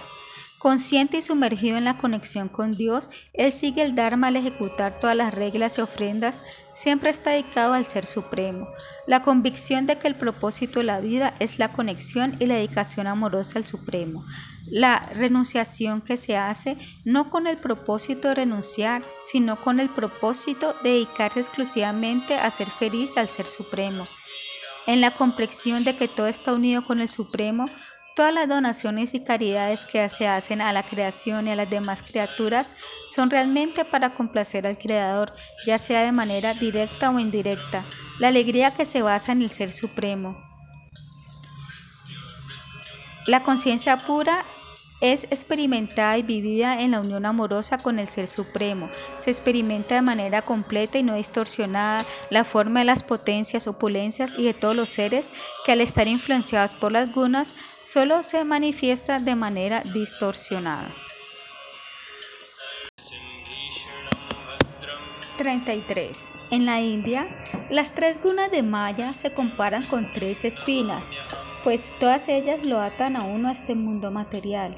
[0.66, 5.16] Consciente y sumergido en la conexión con Dios, Él sigue el Dharma al ejecutar todas
[5.16, 6.42] las reglas y ofrendas,
[6.74, 8.68] siempre está dedicado al Ser Supremo.
[9.06, 13.06] La convicción de que el propósito de la vida es la conexión y la dedicación
[13.06, 14.26] amorosa al Supremo
[14.72, 20.74] la renunciación que se hace no con el propósito de renunciar, sino con el propósito
[20.82, 24.06] de dedicarse exclusivamente a ser feliz al Ser Supremo.
[24.88, 27.66] En la comprensión de que todo está unido con el Supremo,
[28.16, 32.02] todas las donaciones y caridades que se hacen a la creación y a las demás
[32.02, 32.74] criaturas
[33.14, 35.34] son realmente para complacer al Creador,
[35.66, 37.84] ya sea de manera directa o indirecta.
[38.20, 40.42] La alegría que se basa en el Ser Supremo.
[43.28, 44.46] La conciencia pura
[45.02, 48.90] es experimentada y vivida en la unión amorosa con el Ser Supremo.
[49.20, 54.46] Se experimenta de manera completa y no distorsionada la forma de las potencias, opulencias y
[54.46, 55.32] de todos los seres
[55.66, 60.90] que al estar influenciados por las gunas solo se manifiesta de manera distorsionada.
[65.38, 66.30] 33.
[66.52, 67.28] En la India,
[67.70, 71.08] las tres gunas de Maya se comparan con tres espinas
[71.66, 74.78] pues todas ellas lo atan a uno a este mundo material.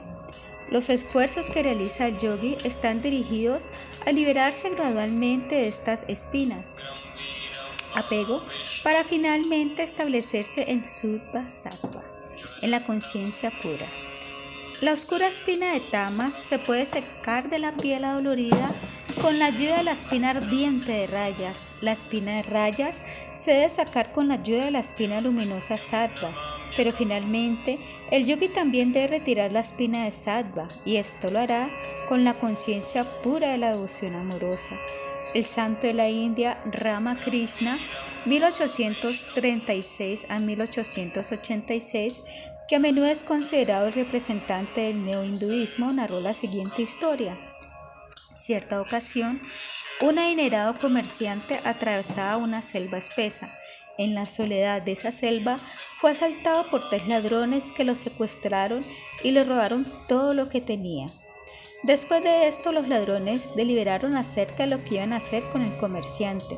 [0.71, 3.65] Los esfuerzos que realiza el yogi están dirigidos
[4.05, 6.77] a liberarse gradualmente de estas espinas,
[7.93, 8.41] apego,
[8.85, 12.03] para finalmente establecerse en Suddha Sattva,
[12.61, 13.88] en la conciencia pura.
[14.79, 18.69] La oscura espina de tamas se puede secar de la piel adolorida
[19.21, 21.67] con la ayuda de la espina ardiente de rayas.
[21.81, 23.01] La espina de rayas
[23.38, 27.80] se debe sacar con la ayuda de la espina luminosa sattva pero finalmente,
[28.11, 31.69] el yogi también debe retirar la espina de sattva y esto lo hará
[32.07, 34.75] con la conciencia pura de la devoción amorosa.
[35.34, 37.80] El santo de la India, Rama Krishna,
[38.25, 42.21] 1836 a 1886,
[42.69, 47.38] que a menudo es considerado el representante del neohinduismo, narró la siguiente historia.
[48.36, 49.41] Cierta ocasión,
[50.01, 53.51] un adinerado comerciante atravesaba una selva espesa.
[53.97, 55.57] En la soledad de esa selva
[55.99, 58.85] fue asaltado por tres ladrones que lo secuestraron
[59.23, 61.07] y le robaron todo lo que tenía.
[61.83, 65.75] Después de esto, los ladrones deliberaron acerca de lo que iban a hacer con el
[65.77, 66.57] comerciante.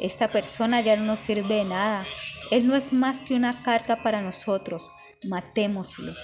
[0.00, 2.06] Esta persona ya no nos sirve de nada.
[2.50, 4.90] Él no es más que una carga para nosotros.
[5.28, 6.14] Matémoslo.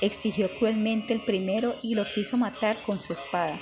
[0.00, 3.58] Exigió cruelmente el primero y lo quiso matar con su espada.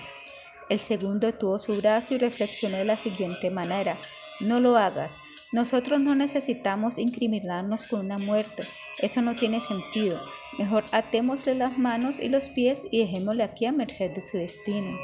[0.69, 3.99] El segundo detuvo su brazo y reflexionó de la siguiente manera.
[4.41, 5.17] No lo hagas.
[5.53, 8.67] Nosotros no necesitamos incriminarnos con una muerte.
[9.01, 10.19] Eso no tiene sentido.
[10.59, 14.99] Mejor atémosle las manos y los pies y dejémosle aquí a merced de su destino.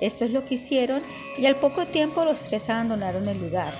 [0.00, 1.02] Esto es lo que hicieron
[1.38, 3.74] y al poco tiempo los tres abandonaron el lugar.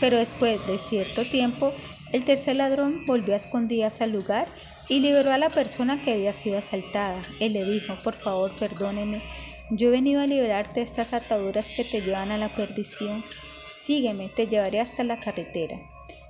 [0.00, 1.72] Pero después de cierto tiempo,
[2.12, 4.48] el tercer ladrón volvió a escondidas al lugar
[4.88, 7.22] y liberó a la persona que había sido asaltada.
[7.38, 9.20] Él le dijo, por favor, perdóneme,
[9.70, 13.24] yo he venido a liberarte de estas ataduras que te llevan a la perdición.
[13.72, 15.80] Sígueme, te llevaré hasta la carretera.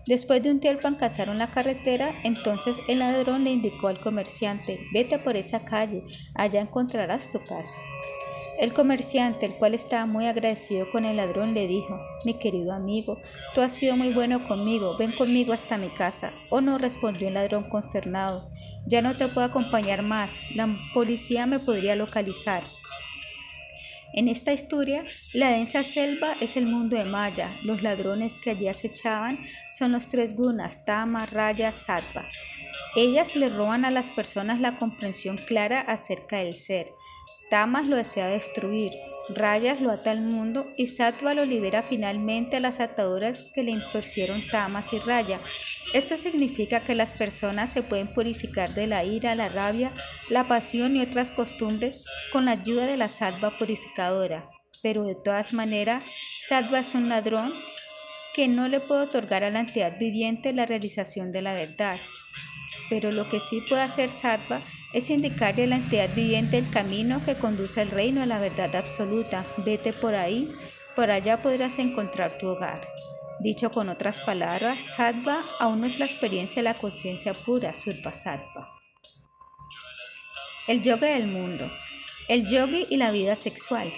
[0.07, 5.19] Después de un tiempo alcanzaron la carretera, entonces el ladrón le indicó al comerciante, vete
[5.19, 7.79] por esa calle, allá encontrarás tu casa.
[8.59, 13.19] El comerciante, el cual estaba muy agradecido con el ladrón, le dijo, mi querido amigo,
[13.55, 16.33] tú has sido muy bueno conmigo, ven conmigo hasta mi casa.
[16.51, 18.49] Oh no, respondió el ladrón consternado,
[18.87, 22.63] ya no te puedo acompañar más, la policía me podría localizar.
[24.15, 27.49] En esta historia, la densa selva es el mundo de Maya.
[27.63, 29.39] Los ladrones que allí acechaban
[29.71, 32.29] son los tres gunas, Tama, Raya, Sattva.
[32.95, 36.93] Ellas le roban a las personas la comprensión clara acerca del ser.
[37.51, 38.93] Tamas lo desea destruir,
[39.29, 43.71] Rayas lo ata al mundo y Sattva lo libera finalmente a las ataduras que le
[43.71, 45.41] impusieron Tamas y Raya.
[45.95, 49.93] Esto significa que las personas se pueden purificar de la ira, la rabia,
[50.29, 54.49] la pasión y otras costumbres con la ayuda de la Sattva purificadora.
[54.83, 56.03] Pero de todas maneras,
[56.49, 57.53] Sattva es un ladrón
[58.35, 61.97] que no le puede otorgar a la entidad viviente la realización de la verdad.
[62.91, 67.25] Pero lo que sí puede hacer Sattva es indicarle a la entidad viviente el camino
[67.25, 69.45] que conduce al reino a la verdad absoluta.
[69.59, 70.53] Vete por ahí,
[70.95, 72.87] por allá podrás encontrar tu hogar.
[73.41, 78.13] Dicho con otras palabras, Sattva aún no es la experiencia de la conciencia pura, Surpa
[78.13, 78.69] Sattva.
[80.69, 81.71] El yoga del mundo.
[82.29, 83.93] El yogi y la vida sexual.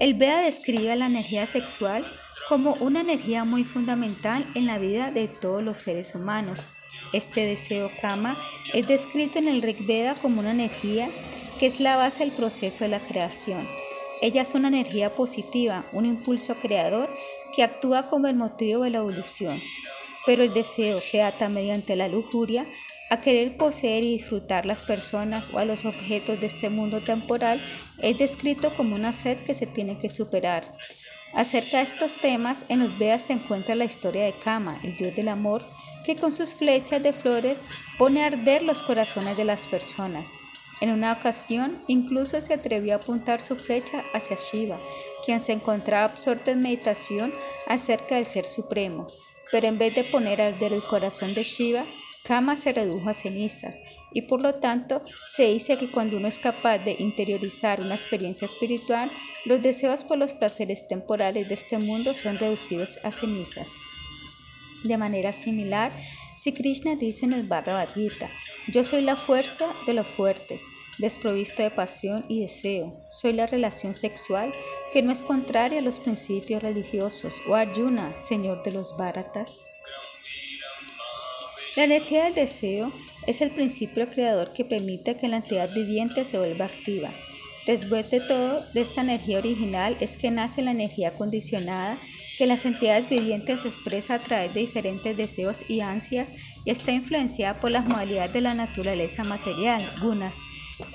[0.00, 2.04] El Veda describe la energía sexual
[2.48, 6.68] como una energía muy fundamental en la vida de todos los seres humanos.
[7.12, 8.38] Este deseo kama
[8.72, 11.10] es descrito en el Rig Veda como una energía
[11.58, 13.68] que es la base del proceso de la creación.
[14.20, 17.10] Ella es una energía positiva, un impulso creador
[17.54, 19.60] que actúa como el motivo de la evolución.
[20.26, 22.66] Pero el deseo se ata mediante la lujuria
[23.10, 27.62] a querer poseer y disfrutar las personas o los objetos de este mundo temporal
[27.98, 30.74] es descrito como una sed que se tiene que superar.
[31.34, 35.16] Acerca de estos temas, en los Vedas se encuentra la historia de Kama, el dios
[35.16, 35.64] del amor,
[36.04, 37.64] que con sus flechas de flores
[37.98, 40.28] pone a arder los corazones de las personas.
[40.80, 44.78] En una ocasión, incluso se atrevió a apuntar su flecha hacia Shiva,
[45.24, 47.32] quien se encontraba absorto en meditación
[47.66, 49.06] acerca del Ser Supremo.
[49.50, 51.84] Pero en vez de poner a arder el corazón de Shiva,
[52.24, 53.74] Kama se redujo a cenizas
[54.14, 58.46] y por lo tanto se dice que cuando uno es capaz de interiorizar una experiencia
[58.46, 59.10] espiritual,
[59.44, 63.68] los deseos por los placeres temporales de este mundo son reducidos a cenizas.
[64.84, 65.92] De manera similar,
[66.38, 68.28] si Krishna dice en el Bhagavad Gita,
[68.68, 70.62] yo soy la fuerza de los fuertes,
[70.98, 74.52] desprovisto de pasión y deseo, soy la relación sexual
[74.92, 79.60] que no es contraria a los principios religiosos, o Arjuna, señor de los Bharatas.
[81.74, 82.92] La energía del deseo
[83.26, 87.10] es el principio creador que permite que la entidad viviente se vuelva activa.
[87.66, 91.96] Después de todo, de esta energía original es que nace la energía condicionada
[92.36, 96.32] que las entidades vivientes expresa a través de diferentes deseos y ansias
[96.64, 100.36] y está influenciada por las modalidades de la naturaleza material, gunas.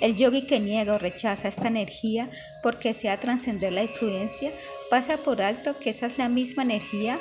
[0.01, 2.29] El yogi que niega o rechaza esta energía
[2.61, 4.51] porque desea trascender la influencia
[4.89, 7.17] pasa por alto que esa es la misma energía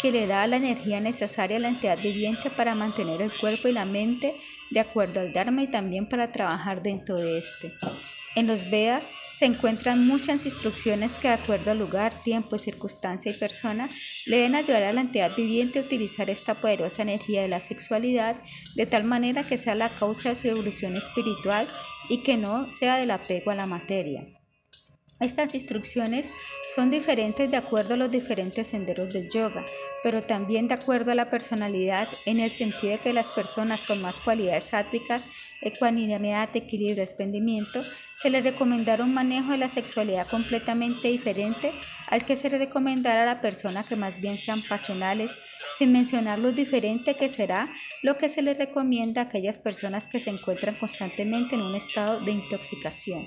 [0.00, 3.72] que le da la energía necesaria a la entidad viviente para mantener el cuerpo y
[3.72, 4.34] la mente
[4.70, 7.72] de acuerdo al Dharma y también para trabajar dentro de este.
[8.34, 13.38] En los Vedas se encuentran muchas instrucciones que de acuerdo al lugar, tiempo, circunstancia y
[13.38, 13.88] persona
[14.26, 18.36] le deben ayudar a la entidad viviente a utilizar esta poderosa energía de la sexualidad
[18.74, 21.66] de tal manera que sea la causa de su evolución espiritual
[22.10, 24.26] y que no sea del apego a la materia.
[25.18, 26.30] Estas instrucciones
[26.74, 29.64] son diferentes de acuerdo a los diferentes senderos del yoga,
[30.02, 34.00] pero también de acuerdo a la personalidad en el sentido de que las personas con
[34.02, 35.28] más cualidades sáttvicas,
[35.62, 37.82] ecuanimidad, equilibrio, desprendimiento,
[38.16, 41.72] se les recomendará un manejo de la sexualidad completamente diferente
[42.08, 45.32] al que se le recomendará a la persona que más bien sean pasionales,
[45.78, 47.68] sin mencionar lo diferente que será
[48.02, 52.20] lo que se les recomienda a aquellas personas que se encuentran constantemente en un estado
[52.20, 53.26] de intoxicación.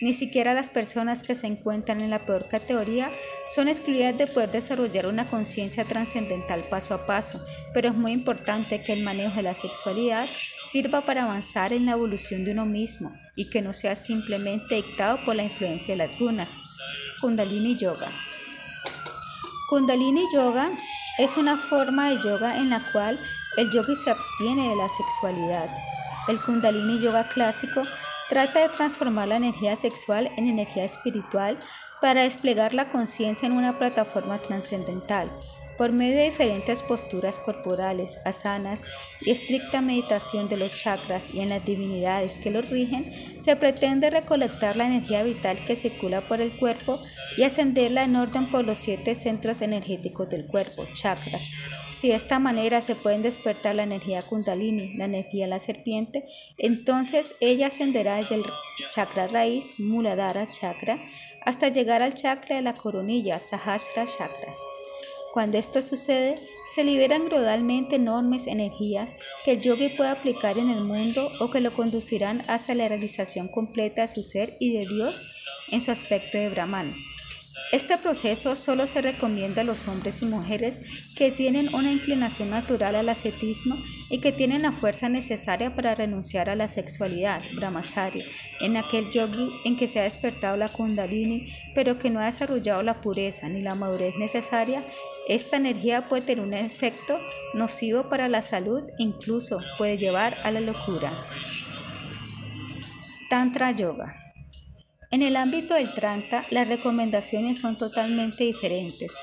[0.00, 3.10] Ni siquiera las personas que se encuentran en la peor categoría
[3.52, 7.44] son excluidas de poder desarrollar una conciencia trascendental paso a paso,
[7.74, 10.28] pero es muy importante que el manejo de la sexualidad
[10.70, 15.18] sirva para avanzar en la evolución de uno mismo y que no sea simplemente dictado
[15.24, 16.50] por la influencia de las gunas.
[17.20, 18.12] Kundalini Yoga.
[19.68, 20.70] Kundalini Yoga
[21.18, 23.18] es una forma de yoga en la cual
[23.56, 25.68] el yogi se abstiene de la sexualidad.
[26.28, 27.82] El Kundalini Yoga clásico
[28.28, 31.58] trata de transformar la energía sexual en energía espiritual
[32.00, 35.30] para desplegar la conciencia en una plataforma trascendental.
[35.78, 38.82] Por medio de diferentes posturas corporales, asanas
[39.20, 44.10] y estricta meditación de los chakras y en las divinidades que los rigen, se pretende
[44.10, 46.98] recolectar la energía vital que circula por el cuerpo
[47.36, 51.52] y ascenderla en orden por los siete centros energéticos del cuerpo, chakras.
[51.92, 56.24] Si de esta manera se pueden despertar la energía kundalini, la energía de la serpiente,
[56.56, 58.44] entonces ella ascenderá desde el
[58.90, 60.98] chakra raíz, Muladhara chakra,
[61.46, 64.52] hasta llegar al chakra de la coronilla, Sahasra chakra.
[65.38, 66.34] Cuando esto sucede,
[66.74, 69.14] se liberan gradualmente enormes energías
[69.44, 73.46] que el yogi puede aplicar en el mundo o que lo conducirán hacia la realización
[73.46, 75.24] completa de su ser y de Dios
[75.70, 76.96] en su aspecto de Brahman.
[77.70, 82.96] Este proceso solo se recomienda a los hombres y mujeres que tienen una inclinación natural
[82.96, 83.76] al ascetismo
[84.10, 88.24] y que tienen la fuerza necesaria para renunciar a la sexualidad, brahmacharya,
[88.60, 92.82] en aquel yogi en que se ha despertado la kundalini, pero que no ha desarrollado
[92.82, 94.82] la pureza ni la madurez necesaria.
[95.28, 97.18] Esta energía puede tener un efecto
[97.54, 101.12] nocivo para la salud, incluso puede llevar a la locura.
[103.28, 104.14] Tantra Yoga
[105.10, 109.14] en el ámbito del Tranta, las recomendaciones son totalmente diferentes.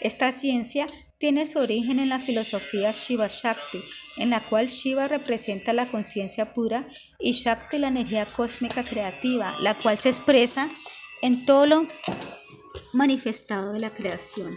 [0.00, 0.86] Esta ciencia
[1.18, 3.82] tiene su origen en la filosofía Shiva Shakti,
[4.16, 6.88] en la cual Shiva representa la conciencia pura
[7.18, 10.70] y Shakti la energía cósmica creativa, la cual se expresa
[11.20, 11.86] en todo lo
[12.94, 14.54] manifestado de la creación.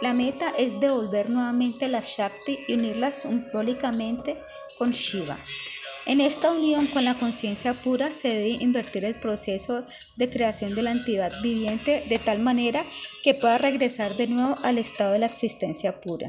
[0.00, 4.38] La meta es devolver nuevamente la Shakti y unirlas simbólicamente
[4.78, 5.36] con Shiva.
[6.06, 9.84] En esta unión con la conciencia pura se debe invertir el proceso
[10.16, 12.86] de creación de la entidad viviente de tal manera
[13.24, 16.28] que pueda regresar de nuevo al estado de la existencia pura.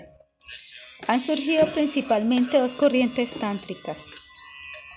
[1.07, 4.05] Han surgido principalmente dos corrientes tántricas.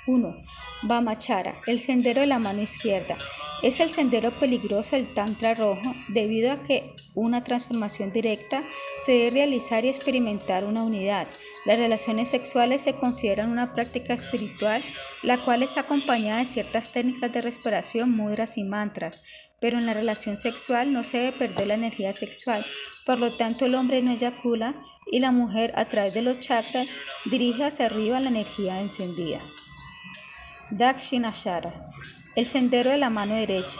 [0.06, 0.34] 1.
[0.82, 3.18] Vamachara, el sendero de la mano izquierda.
[3.62, 8.62] Es el sendero peligroso del Tantra rojo debido a que una transformación directa
[9.06, 11.28] se debe realizar y experimentar una unidad.
[11.64, 14.82] Las relaciones sexuales se consideran una práctica espiritual,
[15.22, 19.24] la cual es acompañada de ciertas técnicas de respiración, mudras y mantras,
[19.60, 22.66] pero en la relación sexual no se debe perder la energía sexual,
[23.06, 24.74] por lo tanto el hombre no eyacula
[25.10, 26.88] y la mujer a través de los chakras
[27.26, 29.40] dirige hacia arriba la energía encendida.
[30.70, 31.92] Dakshinashara,
[32.34, 33.78] el sendero de la mano derecha.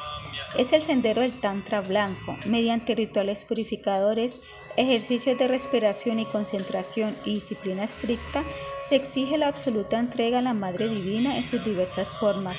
[0.59, 2.37] Es el sendero del Tantra blanco.
[2.47, 4.43] Mediante rituales purificadores,
[4.77, 8.45] ejercicios de respiración y concentración y disciplina estricta,
[8.87, 12.59] se exige la absoluta entrega a la Madre Divina en sus diversas formas.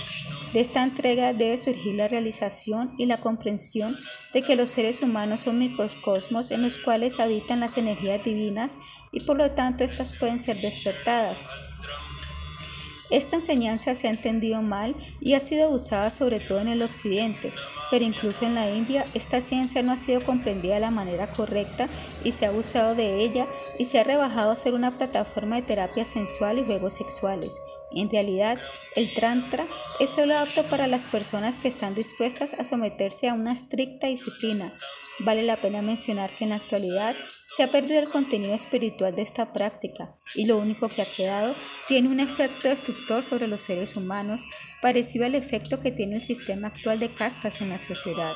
[0.53, 3.95] De esta entrega debe surgir la realización y la comprensión
[4.33, 8.77] de que los seres humanos son microcosmos en los cuales habitan las energías divinas
[9.11, 11.47] y por lo tanto éstas pueden ser despertadas.
[13.09, 17.51] Esta enseñanza se ha entendido mal y ha sido usada sobre todo en el occidente,
[17.91, 21.87] pero incluso en la India esta ciencia no ha sido comprendida de la manera correcta
[22.23, 23.45] y se ha abusado de ella
[23.77, 27.51] y se ha rebajado a ser una plataforma de terapia sensual y juegos sexuales.
[27.95, 28.57] En realidad,
[28.95, 29.67] el Tantra
[29.99, 34.73] es solo apto para las personas que están dispuestas a someterse a una estricta disciplina.
[35.19, 37.15] Vale la pena mencionar que en la actualidad
[37.55, 41.53] se ha perdido el contenido espiritual de esta práctica y lo único que ha quedado
[41.87, 44.43] tiene un efecto destructor sobre los seres humanos
[44.81, 48.33] parecido al efecto que tiene el sistema actual de castas en la sociedad.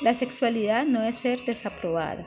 [0.00, 2.26] La sexualidad no debe ser desaprobada.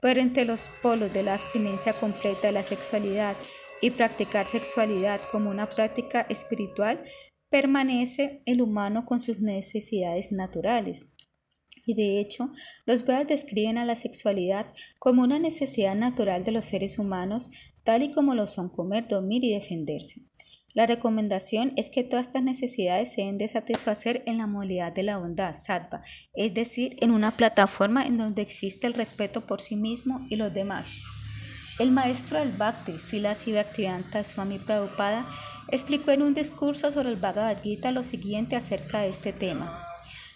[0.00, 3.36] Pero entre los polos de la abstinencia completa de la sexualidad
[3.80, 7.02] y practicar sexualidad como una práctica espiritual,
[7.50, 11.13] permanece el humano con sus necesidades naturales.
[11.86, 12.50] Y de hecho,
[12.86, 14.66] los Vedas describen a la sexualidad
[14.98, 17.50] como una necesidad natural de los seres humanos,
[17.84, 20.22] tal y como lo son comer, dormir y defenderse.
[20.74, 25.04] La recomendación es que todas estas necesidades se deben de satisfacer en la modalidad de
[25.04, 26.02] la bondad, sattva,
[26.34, 30.52] es decir, en una plataforma en donde existe el respeto por sí mismo y los
[30.52, 31.02] demás.
[31.78, 35.24] El maestro del Bhakti, Sila Bhaktivedanta Swami Prabhupada,
[35.70, 39.93] explicó en un discurso sobre el Bhagavad Gita lo siguiente acerca de este tema.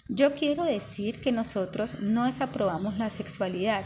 [0.09, 3.85] Yo quiero decir que nosotros no desaprobamos la sexualidad,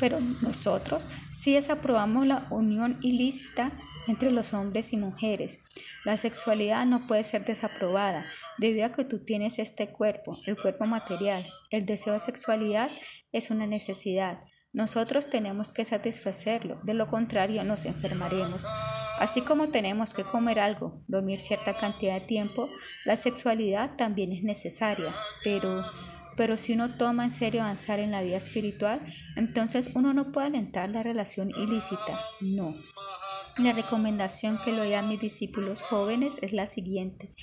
[0.00, 3.72] pero nosotros sí desaprobamos la unión ilícita
[4.08, 5.60] entre los hombres y mujeres.
[6.04, 8.26] La sexualidad no puede ser desaprobada
[8.58, 11.44] debido a que tú tienes este cuerpo, el cuerpo material.
[11.70, 12.90] El deseo de sexualidad
[13.30, 14.40] es una necesidad.
[14.72, 18.66] Nosotros tenemos que satisfacerlo, de lo contrario nos enfermaremos.
[19.18, 22.68] Así como tenemos que comer algo, dormir cierta cantidad de tiempo,
[23.04, 25.84] la sexualidad también es necesaria, pero
[26.36, 29.00] pero si uno toma en serio avanzar en la vida espiritual,
[29.36, 32.18] entonces uno no puede alentar la relación ilícita.
[32.40, 32.74] No.
[33.58, 37.34] La recomendación que le doy a mis discípulos jóvenes es la siguiente.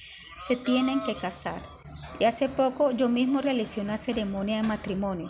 [0.48, 1.62] Se tienen que casar.
[2.20, 5.30] Y hace poco yo mismo realicé una ceremonia de matrimonio.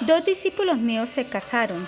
[0.00, 1.86] Dos discípulos míos se casaron.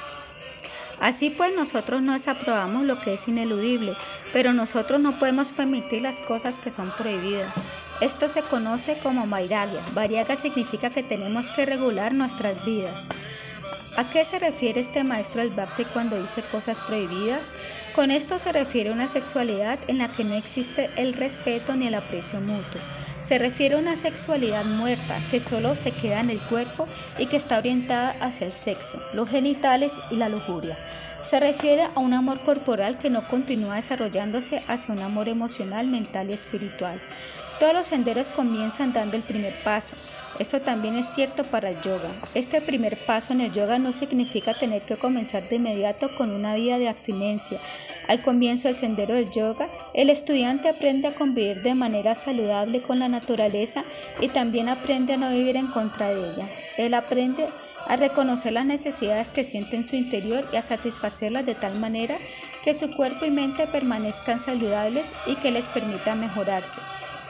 [1.01, 3.97] Así pues nosotros no desaprobamos lo que es ineludible,
[4.35, 7.49] pero nosotros no podemos permitir las cosas que son prohibidas.
[8.03, 9.81] Esto se conoce como Mairalia.
[9.95, 13.09] Variaga significa que tenemos que regular nuestras vidas.
[13.97, 17.51] ¿A qué se refiere este maestro del Bhakti cuando dice cosas prohibidas?
[17.95, 21.87] Con esto se refiere a una sexualidad en la que no existe el respeto ni
[21.87, 22.81] el aprecio mutuo.
[23.23, 27.37] Se refiere a una sexualidad muerta que solo se queda en el cuerpo y que
[27.37, 30.77] está orientada hacia el sexo, los genitales y la lujuria.
[31.23, 36.31] Se refiere a un amor corporal que no continúa desarrollándose hacia un amor emocional, mental
[36.31, 37.01] y espiritual.
[37.59, 39.94] Todos los senderos comienzan dando el primer paso.
[40.38, 42.11] Esto también es cierto para el yoga.
[42.34, 46.55] Este primer paso en el yoga no significa tener que comenzar de inmediato con una
[46.55, 47.61] vida de abstinencia.
[48.09, 52.98] Al comienzo del sendero del yoga, el estudiante aprende a convivir de manera saludable con
[52.98, 53.84] la naturaleza
[54.20, 56.48] y también aprende a no vivir en contra de ella.
[56.78, 57.46] Él aprende
[57.86, 62.16] a reconocer las necesidades que siente en su interior y a satisfacerlas de tal manera
[62.64, 66.80] que su cuerpo y mente permanezcan saludables y que les permita mejorarse.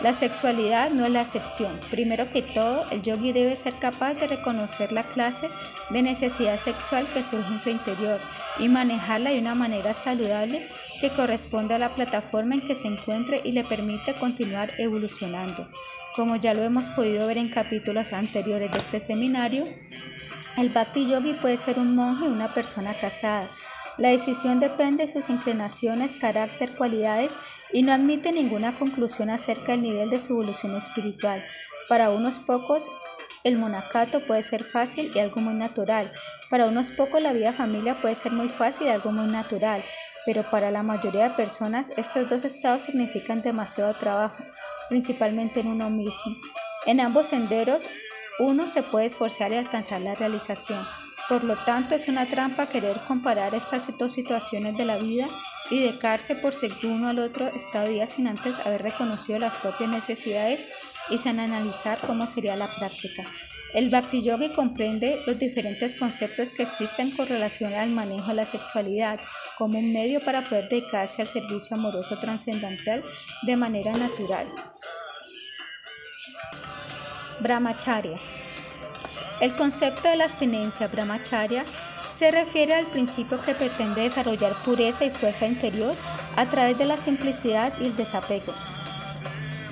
[0.00, 1.78] La sexualidad no es la excepción.
[1.90, 5.48] Primero que todo, el yogi debe ser capaz de reconocer la clase
[5.90, 8.18] de necesidad sexual que surge en su interior
[8.58, 10.66] y manejarla de una manera saludable
[11.00, 15.68] que corresponde a la plataforma en que se encuentre y le permite continuar evolucionando.
[16.16, 19.64] Como ya lo hemos podido ver en capítulos anteriores de este seminario,
[20.58, 23.46] el Bhakti Yogi puede ser un monje o una persona casada.
[23.98, 27.32] La decisión depende de sus inclinaciones, carácter, cualidades
[27.72, 31.44] y no admite ninguna conclusión acerca del nivel de su evolución espiritual.
[31.88, 32.88] Para unos pocos
[33.44, 36.10] el monacato puede ser fácil y algo muy natural.
[36.48, 39.82] Para unos pocos la vida familia puede ser muy fácil y algo muy natural.
[40.24, 44.44] Pero para la mayoría de personas estos dos estados significan demasiado trabajo,
[44.88, 46.36] principalmente en uno mismo.
[46.86, 47.88] En ambos senderos
[48.38, 50.78] uno se puede esforzar y alcanzar la realización.
[51.28, 55.28] Por lo tanto, es una trampa querer comparar estas dos situaciones de la vida
[55.70, 60.68] y dedicarse por seguir uno al otro estado sin antes haber reconocido las propias necesidades
[61.08, 63.22] y sin analizar cómo sería la práctica.
[63.72, 68.44] El Bhakti Yogi comprende los diferentes conceptos que existen con relación al manejo de la
[68.44, 69.18] sexualidad
[69.56, 73.02] como un medio para poder dedicarse al servicio amoroso trascendental
[73.46, 74.46] de manera natural.
[77.40, 78.18] Brahmacharya.
[79.42, 81.64] El concepto de la abstinencia brahmacharya
[82.14, 85.96] se refiere al principio que pretende desarrollar pureza y fuerza interior
[86.36, 88.54] a través de la simplicidad y el desapego.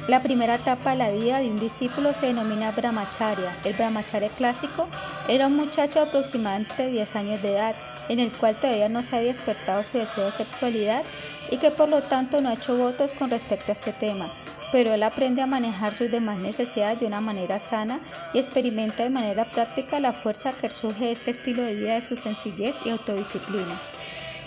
[0.08, 3.56] La primera etapa de la vida de un discípulo se denomina brahmacharya.
[3.62, 4.88] El brahmacharya clásico
[5.28, 7.76] era un muchacho de aproximadamente 10 años de edad,
[8.08, 11.04] en el cual todavía no se había despertado su deseo de sexualidad
[11.50, 14.32] y que por lo tanto no ha hecho votos con respecto a este tema
[14.72, 18.00] pero él aprende a manejar sus demás necesidades de una manera sana
[18.32, 22.02] y experimenta de manera práctica la fuerza que surge de este estilo de vida de
[22.02, 23.78] su sencillez y autodisciplina.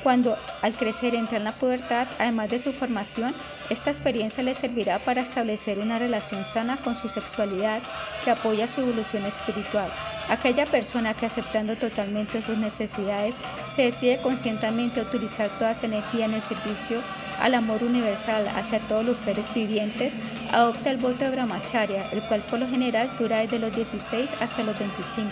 [0.03, 3.33] Cuando al crecer entra en la pubertad, además de su formación,
[3.69, 7.81] esta experiencia le servirá para establecer una relación sana con su sexualidad
[8.25, 9.87] que apoya su evolución espiritual.
[10.29, 13.35] Aquella persona que aceptando totalmente sus necesidades
[13.73, 16.99] se decide conscientemente a utilizar toda su energía en el servicio
[17.39, 20.13] al amor universal hacia todos los seres vivientes,
[20.51, 24.63] adopta el voto de brahmacharya, el cual por lo general dura desde los 16 hasta
[24.63, 25.29] los 25,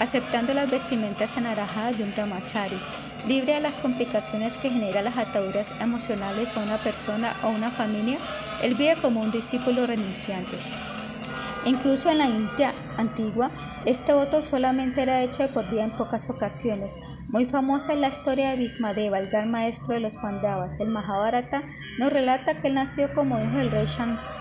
[0.00, 2.78] aceptando las vestimentas anaranjadas de un brahmachari,
[3.26, 8.18] libre de las complicaciones que generan las ataduras emocionales a una persona o una familia,
[8.62, 10.56] él vive como un discípulo renunciante.
[11.64, 13.50] Incluso en la India antigua,
[13.84, 16.98] este voto solamente era hecho de por vida en pocas ocasiones.
[17.28, 20.78] Muy famosa es la historia de Bhismadeva, el gran maestro de los Pandavas.
[20.78, 21.64] El Mahabharata
[21.98, 24.35] nos relata que él nació como hijo del rey Shantanu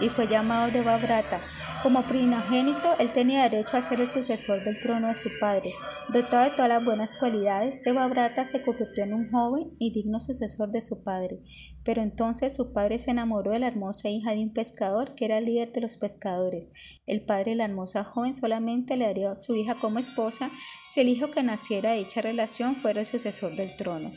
[0.00, 1.38] y fue llamado Devabrata.
[1.82, 5.70] Como primogénito, él tenía derecho a ser el sucesor del trono de su padre.
[6.12, 10.70] Dotado de todas las buenas cualidades, Devabrata se convirtió en un joven y digno sucesor
[10.70, 11.40] de su padre.
[11.84, 15.38] Pero entonces su padre se enamoró de la hermosa hija de un pescador que era
[15.38, 16.70] el líder de los pescadores.
[17.06, 20.50] El padre de la hermosa joven solamente le daría a su hija como esposa
[20.90, 24.10] si el hijo que naciera de dicha relación fuera el sucesor del trono.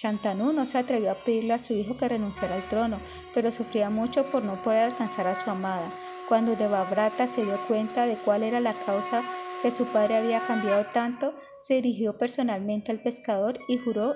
[0.00, 2.98] Shantanu no se atrevió a pedirle a su hijo que renunciara al trono,
[3.34, 5.84] pero sufría mucho por no poder alcanzar a su amada.
[6.28, 9.24] Cuando Devabrata se dio cuenta de cuál era la causa
[9.60, 14.14] que su padre había cambiado tanto, se dirigió personalmente al pescador y juró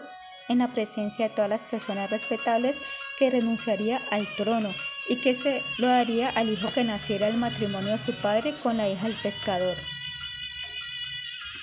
[0.49, 2.77] en la presencia de todas las personas respetables
[3.19, 4.71] que renunciaría al trono
[5.09, 8.77] y que se lo daría al hijo que naciera del matrimonio de su padre con
[8.77, 9.75] la hija del pescador.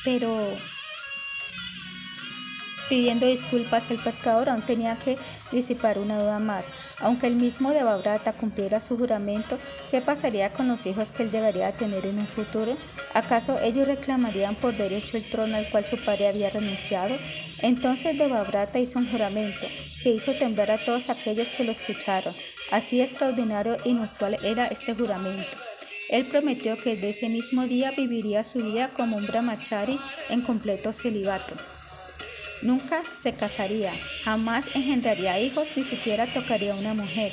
[0.04, 0.38] Pero
[2.90, 5.16] Pidiendo disculpas, el pescador aún tenía que
[5.52, 6.66] disipar una duda más.
[7.02, 9.60] Aunque el mismo de Babrata cumpliera su juramento,
[9.92, 12.76] ¿qué pasaría con los hijos que él llegaría a tener en un futuro?
[13.14, 17.16] ¿Acaso ellos reclamarían por derecho el trono al cual su padre había renunciado?
[17.62, 19.68] Entonces de Babrata hizo un juramento
[20.02, 22.34] que hizo temblar a todos aquellos que lo escucharon.
[22.72, 25.46] Así extraordinario e inusual era este juramento.
[26.10, 30.92] Él prometió que desde ese mismo día viviría su vida como un brahmachari en completo
[30.92, 31.54] celibato.
[32.62, 33.94] Nunca se casaría,
[34.24, 37.32] jamás engendraría hijos, ni siquiera tocaría a una mujer.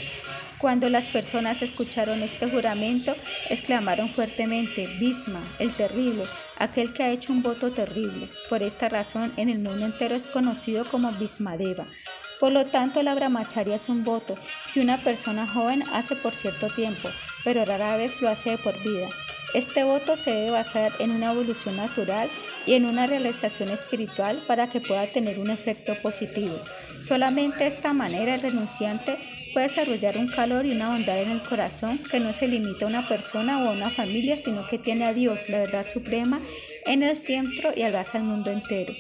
[0.58, 3.14] Cuando las personas escucharon este juramento,
[3.50, 6.24] exclamaron fuertemente, Bhisma, el terrible,
[6.58, 8.26] aquel que ha hecho un voto terrible.
[8.48, 11.86] Por esta razón, en el mundo entero es conocido como Bhismadeva.
[12.40, 14.34] Por lo tanto, la brahmacharya es un voto
[14.72, 17.08] que una persona joven hace por cierto tiempo,
[17.44, 19.08] pero rara vez lo hace de por vida.
[19.54, 22.28] Este voto se debe basar en una evolución natural
[22.66, 26.58] y en una realización espiritual para que pueda tener un efecto positivo.
[27.00, 29.16] Solamente de esta manera el renunciante
[29.54, 32.88] puede desarrollar un calor y una bondad en el corazón que no se limita a
[32.88, 36.40] una persona o a una familia, sino que tiene a Dios, la verdad suprema,
[36.84, 38.94] en el centro y abraza al mundo entero.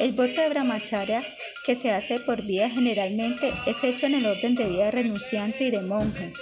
[0.00, 1.22] El voto de brahmacharya
[1.66, 5.70] que se hace por vida generalmente es hecho en el orden de vida renunciante y
[5.70, 6.32] de monje.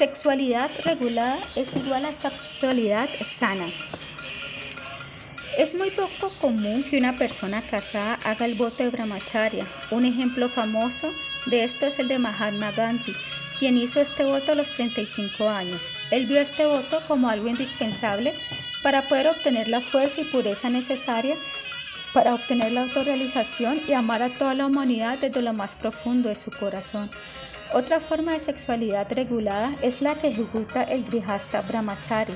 [0.00, 3.68] Sexualidad regulada es igual a sexualidad sana.
[5.58, 9.66] Es muy poco común que una persona casada haga el voto de brahmacharya.
[9.90, 11.12] Un ejemplo famoso
[11.50, 13.12] de esto es el de Mahatma Gandhi,
[13.58, 15.82] quien hizo este voto a los 35 años.
[16.10, 18.32] Él vio este voto como algo indispensable
[18.82, 21.36] para poder obtener la fuerza y pureza necesaria
[22.14, 26.36] para obtener la autorrealización y amar a toda la humanidad desde lo más profundo de
[26.36, 27.10] su corazón.
[27.72, 32.32] Otra forma de sexualidad regulada es la que ejecuta el Grihasta Brahmachari.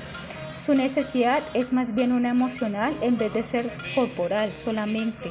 [0.57, 5.29] Su necesidad es más bien una emocional en vez de ser corporal solamente.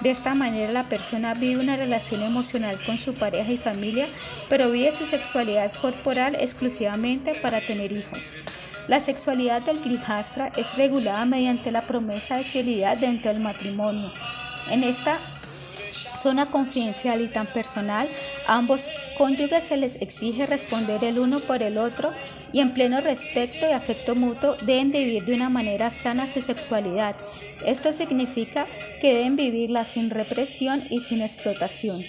[0.00, 4.08] De esta manera la persona vive una relación emocional con su pareja y familia,
[4.48, 8.24] pero vive su sexualidad corporal exclusivamente para tener hijos.
[8.88, 14.10] La sexualidad del Grihastra es regulada mediante la promesa de fidelidad dentro del matrimonio.
[14.68, 15.20] En esta
[15.94, 18.08] zona confidencial y tan personal,
[18.46, 22.12] a ambos cónyuges se les exige responder el uno por el otro
[22.52, 27.16] y en pleno respeto y afecto mutuo deben vivir de una manera sana su sexualidad.
[27.66, 28.66] Esto significa
[29.00, 32.04] que deben vivirla sin represión y sin explotación.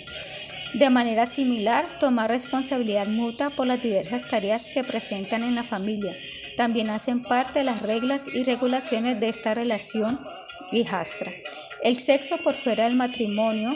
[0.74, 6.14] De manera similar, tomar responsabilidad mutua por las diversas tareas que presentan en la familia.
[6.58, 10.20] También hacen parte de las reglas y regulaciones de esta relación
[10.76, 11.32] hijastra.
[11.84, 13.76] El sexo por fuera del matrimonio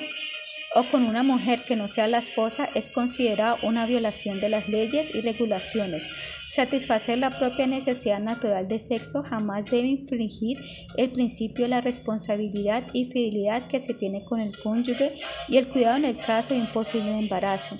[0.75, 4.67] o con una mujer que no sea la esposa es considerado una violación de las
[4.67, 6.03] leyes y regulaciones.
[6.49, 10.57] Satisfacer la propia necesidad natural de sexo jamás debe infringir
[10.97, 15.13] el principio de la responsabilidad y fidelidad que se tiene con el cónyuge
[15.47, 17.77] y el cuidado en el caso de imposible embarazo.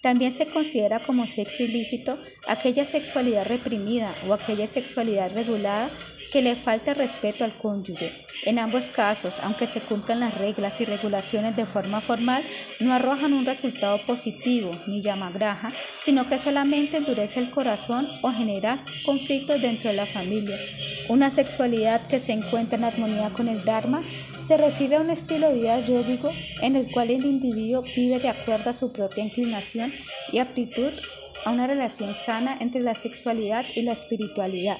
[0.00, 2.16] También se considera como sexo ilícito
[2.48, 5.90] aquella sexualidad reprimida o aquella sexualidad regulada
[6.32, 8.12] que le falta respeto al cónyuge.
[8.46, 12.42] En ambos casos, aunque se cumplan las reglas y regulaciones de forma formal,
[12.78, 15.70] no arrojan un resultado positivo ni llamagraja,
[16.02, 20.56] sino que solamente endurece el corazón o genera conflictos dentro de la familia.
[21.08, 24.02] Una sexualidad que se encuentra en armonía con el Dharma
[24.42, 26.30] se refiere a un estilo de vida yógico
[26.62, 29.92] en el cual el individuo vive de acuerdo a su propia inclinación
[30.32, 30.92] y aptitud
[31.44, 34.78] a una relación sana entre la sexualidad y la espiritualidad.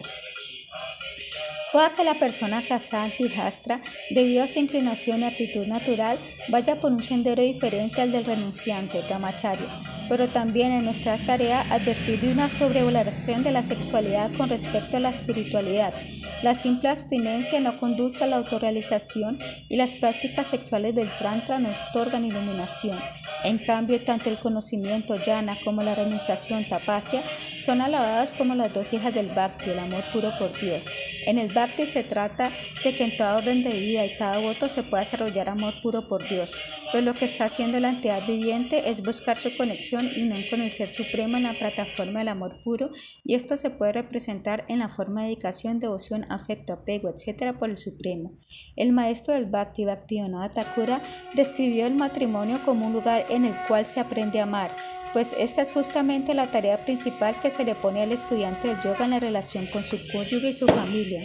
[1.72, 6.18] Puede que la persona casada antijastra, debido a su inclinación y aptitud natural,
[6.48, 9.66] vaya por un sendero diferente al del renunciante, brahmacharya,
[10.08, 15.00] pero también en nuestra tarea advertir de una sobrevaloración de la sexualidad con respecto a
[15.00, 15.94] la espiritualidad.
[16.42, 21.68] La simple abstinencia no conduce a la autorrealización y las prácticas sexuales del Tantra no
[21.90, 22.98] otorgan iluminación.
[23.44, 27.22] En cambio, tanto el conocimiento yana como la renunciación tapasya
[27.64, 30.86] son alabadas como las dos hijas del bhakti, el amor puro por Dios.
[31.26, 32.50] En el bhakti se trata
[32.82, 36.08] de que en toda orden de vida y cada voto se pueda desarrollar amor puro
[36.08, 36.56] por Dios,
[36.90, 40.62] pues lo que está haciendo la entidad viviente es buscar su conexión y no con
[40.62, 42.88] el Ser Supremo en la plataforma del amor puro,
[43.24, 47.54] y esto se puede representar en la forma de dedicación, devoción, afecto, apego, etc.
[47.58, 48.32] por el Supremo.
[48.76, 50.98] El maestro del Bhakti, Bhaktivinoda Thakura,
[51.34, 54.70] describió el matrimonio como un lugar en el cual se aprende a amar,
[55.12, 59.04] pues esta es justamente la tarea principal que se le pone al estudiante del yoga
[59.04, 61.22] en la relación con su cónyuge y su familia.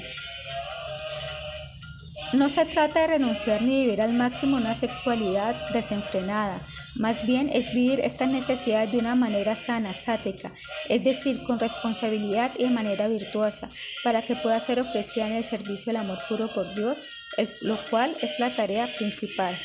[2.33, 6.59] No se trata de renunciar ni vivir al máximo una sexualidad desenfrenada,
[6.95, 10.51] más bien es vivir esta necesidad de una manera sana, sática,
[10.89, 13.69] es decir, con responsabilidad y de manera virtuosa,
[14.03, 16.97] para que pueda ser ofrecida en el servicio del amor puro por Dios
[17.63, 19.55] lo cual es la tarea principal.